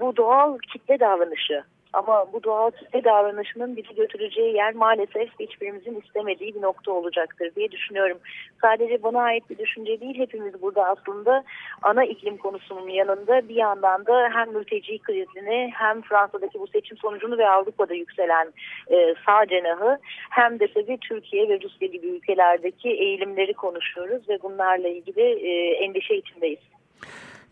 bu 0.00 0.16
doğal 0.16 0.58
kitle 0.58 1.00
davranışı 1.00 1.64
ama 1.96 2.32
bu 2.32 2.42
doğal 2.42 2.70
kitle 2.70 3.04
davranışının 3.04 3.76
bizi 3.76 3.94
götüreceği 3.94 4.54
yer 4.54 4.74
maalesef 4.74 5.40
hiçbirimizin 5.40 6.00
istemediği 6.00 6.54
bir 6.54 6.62
nokta 6.62 6.92
olacaktır 6.92 7.54
diye 7.56 7.70
düşünüyorum. 7.70 8.18
Sadece 8.62 9.02
bana 9.02 9.22
ait 9.22 9.50
bir 9.50 9.58
düşünce 9.58 10.00
değil 10.00 10.18
hepimiz 10.18 10.62
burada 10.62 10.84
aslında 10.84 11.44
ana 11.82 12.04
iklim 12.04 12.36
konusunun 12.36 12.88
yanında 12.88 13.48
bir 13.48 13.54
yandan 13.54 14.06
da 14.06 14.30
hem 14.32 14.52
mülteci 14.52 14.98
krizini 14.98 15.72
hem 15.74 16.02
Fransa'daki 16.02 16.58
bu 16.58 16.66
seçim 16.66 16.96
sonucunu 16.96 17.38
ve 17.38 17.48
Avrupa'da 17.48 17.94
yükselen 17.94 18.52
e, 18.90 19.14
sağ 19.26 19.46
cenahı 19.46 19.98
hem 20.30 20.60
de 20.60 20.66
tabii 20.74 20.98
Türkiye 21.08 21.48
ve 21.48 21.60
Rusya 21.60 21.88
gibi 21.88 22.06
ülkelerdeki 22.06 22.88
eğilimleri 22.88 23.54
konuşuyoruz 23.54 24.28
ve 24.28 24.38
bunlarla 24.42 24.88
ilgili 24.88 25.22
e, 25.22 25.72
endişe 25.84 26.14
içindeyiz. 26.14 26.60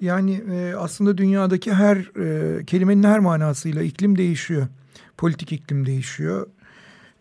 Yani 0.04 0.40
e, 0.52 0.74
aslında 0.74 1.18
dünyadaki 1.18 1.72
her 1.72 1.96
e, 1.96 2.64
kelimenin 2.64 3.02
her 3.02 3.18
manasıyla 3.18 3.82
iklim 3.82 4.18
değişiyor. 4.18 4.66
Politik 5.16 5.52
iklim 5.52 5.86
değişiyor. 5.86 6.46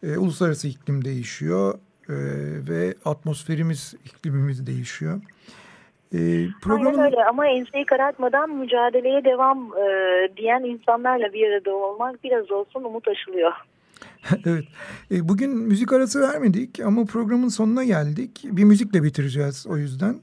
E, 0.04 0.18
uluslararası 0.18 0.68
iklim 0.68 1.06
değişiyor. 1.06 1.74
E, 2.10 2.16
ve 2.70 2.94
atmosferimiz, 3.06 3.94
iklimimiz 4.06 4.68
değişiyor. 4.68 5.22
E, 6.14 6.48
programın... 6.62 6.98
Aynen 6.98 7.12
öyle 7.12 7.26
ama 7.26 7.48
enseyi 7.48 7.86
karartmadan 7.86 8.50
mücadeleye 8.50 9.26
devam 9.26 9.58
e, 9.58 9.88
diyen 10.38 10.64
insanlarla 10.64 11.34
bir 11.34 11.52
arada 11.52 11.76
olmak 11.76 12.24
biraz 12.24 12.52
olsun 12.52 12.84
umut 12.84 13.08
aşılıyor. 13.08 13.52
evet. 14.46 14.66
E, 15.12 15.30
bugün 15.30 15.58
müzik 15.58 15.94
arası 15.94 16.22
vermedik 16.22 16.80
ama 16.80 17.06
programın 17.06 17.48
sonuna 17.48 17.84
geldik. 17.84 18.42
Bir 18.44 18.64
müzikle 18.64 19.04
bitireceğiz 19.04 19.68
o 19.70 19.78
yüzden. 19.78 20.16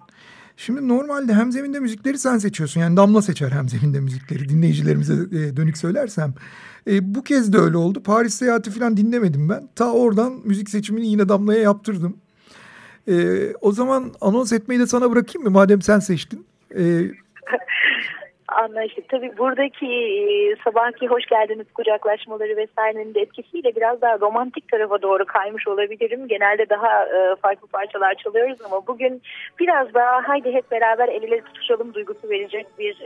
Şimdi 0.60 0.88
normalde 0.88 1.34
hemzeminde 1.34 1.80
müzikleri 1.80 2.18
sen 2.18 2.38
seçiyorsun. 2.38 2.80
Yani 2.80 2.96
Damla 2.96 3.22
seçer 3.22 3.50
hemzeminde 3.50 4.00
müzikleri 4.00 4.48
dinleyicilerimize 4.48 5.14
e, 5.14 5.56
dönük 5.56 5.78
söylersem. 5.78 6.34
E, 6.86 7.14
bu 7.14 7.22
kez 7.22 7.52
de 7.52 7.58
öyle 7.58 7.76
oldu. 7.76 8.02
Paris 8.02 8.34
seyahati 8.34 8.70
falan 8.70 8.96
dinlemedim 8.96 9.48
ben. 9.48 9.68
Ta 9.74 9.92
oradan 9.92 10.40
müzik 10.44 10.70
seçimini 10.70 11.06
yine 11.06 11.28
Damla'ya 11.28 11.60
yaptırdım. 11.60 12.16
E, 13.08 13.46
o 13.60 13.72
zaman 13.72 14.12
anons 14.20 14.52
etmeyi 14.52 14.80
de 14.80 14.86
sana 14.86 15.10
bırakayım 15.10 15.44
mı? 15.44 15.50
Madem 15.50 15.82
sen 15.82 15.98
seçtin. 15.98 16.46
E, 16.76 16.82
Anlaştık. 18.50 19.08
Tabii 19.08 19.38
buradaki 19.38 19.86
sabahki 20.64 21.06
hoş 21.06 21.26
geldiniz 21.26 21.66
kucaklaşmaları 21.74 22.56
vesairenin 22.56 23.14
de 23.14 23.20
etkisiyle 23.20 23.76
biraz 23.76 24.00
daha 24.00 24.20
romantik 24.20 24.68
tarafa 24.68 25.02
doğru 25.02 25.24
kaymış 25.24 25.68
olabilirim. 25.68 26.28
Genelde 26.28 26.68
daha 26.68 27.06
farklı 27.42 27.68
parçalar 27.68 28.14
çalıyoruz 28.14 28.58
ama 28.64 28.86
bugün 28.86 29.22
biraz 29.58 29.94
daha 29.94 30.28
haydi 30.28 30.52
hep 30.52 30.70
beraber 30.70 31.08
el 31.08 31.22
ele 31.22 31.40
tutuşalım 31.40 31.94
duygusu 31.94 32.30
verecek 32.30 32.66
bir 32.78 32.96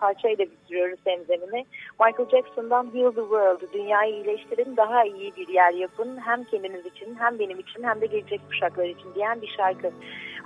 parçayla 0.00 0.44
bitiriyoruz 0.44 0.98
hemzemini. 1.04 1.66
Michael 2.00 2.28
Jackson'dan 2.30 2.94
Heal 2.94 3.10
the 3.10 3.20
World, 3.20 3.72
dünyayı 3.72 4.14
iyileştirin, 4.14 4.76
daha 4.76 5.04
iyi 5.04 5.32
bir 5.36 5.48
yer 5.48 5.72
yapın. 5.72 6.18
Hem 6.24 6.44
kendiniz 6.44 6.86
için 6.86 7.16
hem 7.18 7.38
benim 7.38 7.58
için 7.58 7.82
hem 7.82 8.00
de 8.00 8.06
gelecek 8.06 8.40
kuşaklar 8.48 8.84
için 8.84 9.14
diyen 9.14 9.42
bir 9.42 9.54
şarkı. 9.56 9.90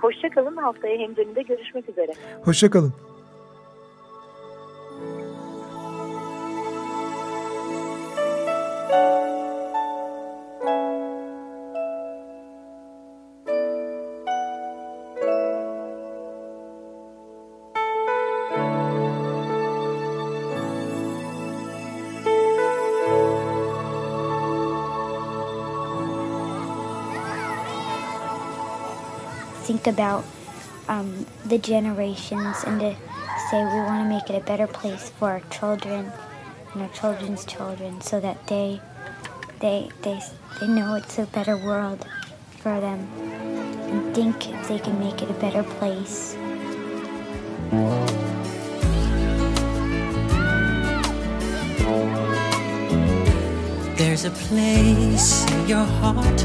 Hoşçakalın 0.01 0.57
haftaya 0.57 0.97
hemzeminde 0.97 1.41
görüşmek 1.41 1.89
üzere. 1.89 2.11
Hoşçakalın. 2.45 3.10
Think 29.81 29.87
about 29.87 30.25
um, 30.89 31.25
the 31.45 31.57
generations 31.57 32.57
and 32.65 32.81
to 32.81 32.95
say 33.49 33.63
we 33.63 33.79
want 33.87 34.03
to 34.03 34.09
make 34.09 34.29
it 34.29 34.35
a 34.35 34.45
better 34.45 34.67
place 34.67 35.09
for 35.11 35.29
our 35.29 35.39
children 35.49 36.11
and 36.73 36.81
our 36.81 36.89
children's 36.89 37.45
children 37.45 38.01
so 38.01 38.19
that 38.19 38.47
they 38.47 38.79
they 39.59 39.89
they 40.01 40.19
they 40.59 40.67
know 40.67 40.95
it's 40.95 41.19
a 41.19 41.25
better 41.25 41.57
world 41.57 42.05
for 42.57 42.79
them 42.79 43.07
and 43.91 44.15
think 44.15 44.49
if 44.49 44.67
they 44.67 44.79
can 44.79 44.97
make 44.99 45.21
it 45.21 45.29
a 45.29 45.33
better 45.33 45.63
place. 45.63 46.35
There's 53.97 54.25
a 54.25 54.31
place 54.31 55.45
in 55.51 55.67
your 55.67 55.85
heart, 55.85 56.43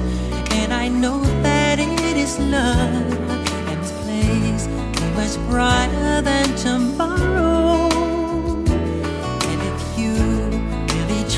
and 0.53 0.73
I 0.73 0.89
know 0.89 1.21
that 1.43 1.79
it 1.79 2.17
is 2.17 2.39
love. 2.39 3.13
And 3.71 3.83
this 3.83 3.93
place 4.03 4.67
much 5.17 5.49
brighter 5.49 6.21
than 6.23 6.55
tomorrow. 6.57 7.96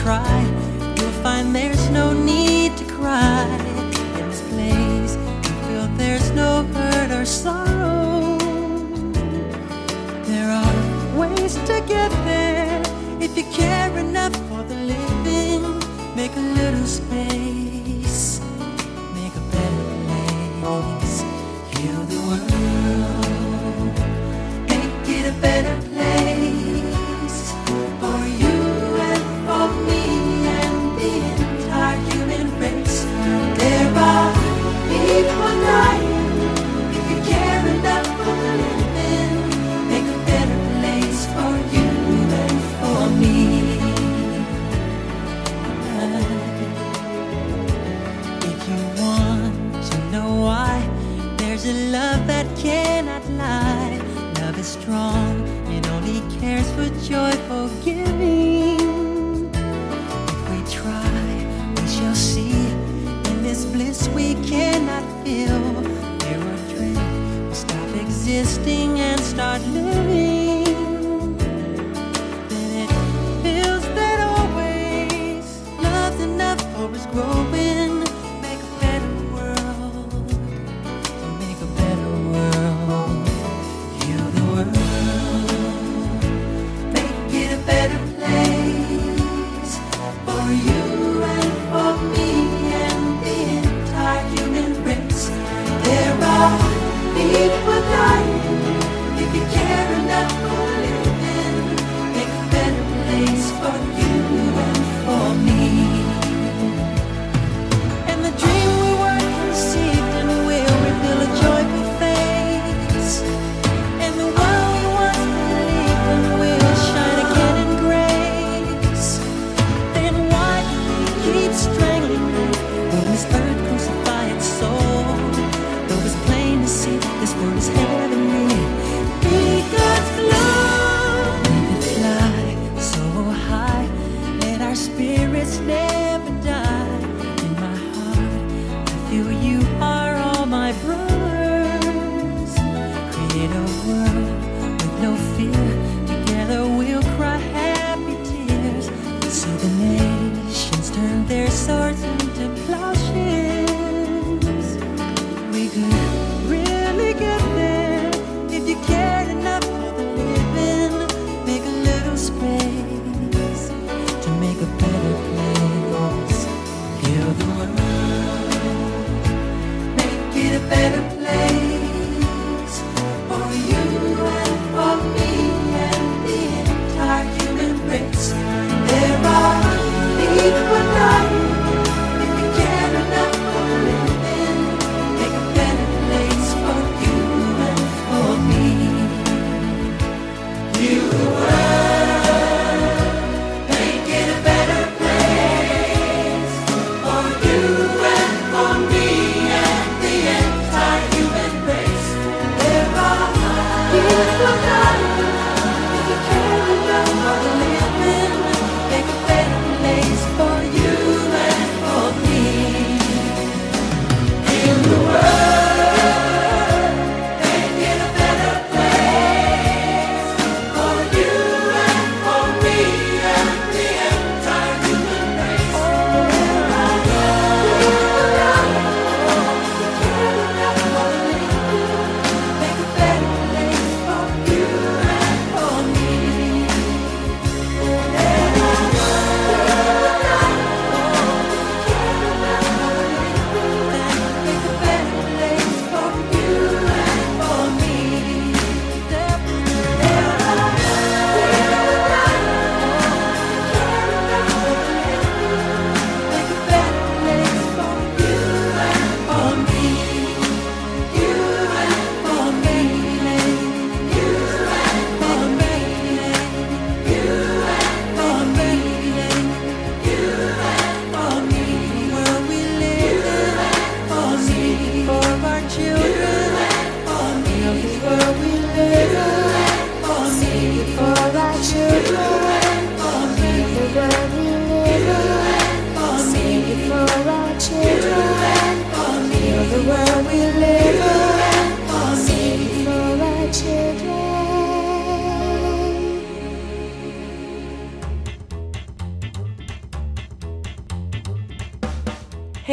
Try, 0.09 0.42
you'll 0.97 1.21
find 1.23 1.55
there's 1.55 1.90
no 1.90 2.14
need 2.14 2.75
to 2.79 2.85
cry. 2.87 3.44
In 4.16 4.29
this 4.31 4.40
place, 4.49 5.14
you 5.44 5.53
feel 5.66 5.87
there's 5.99 6.31
no 6.31 6.62
hurt 6.73 7.11
or 7.11 7.27
sorrow. 7.27 8.38
There 10.31 10.51
are 10.51 11.18
ways 11.18 11.57
to 11.68 11.85
get 11.87 12.11
there 12.25 12.81
if 13.21 13.37
you 13.37 13.44
care 13.53 13.99
enough 13.99 14.38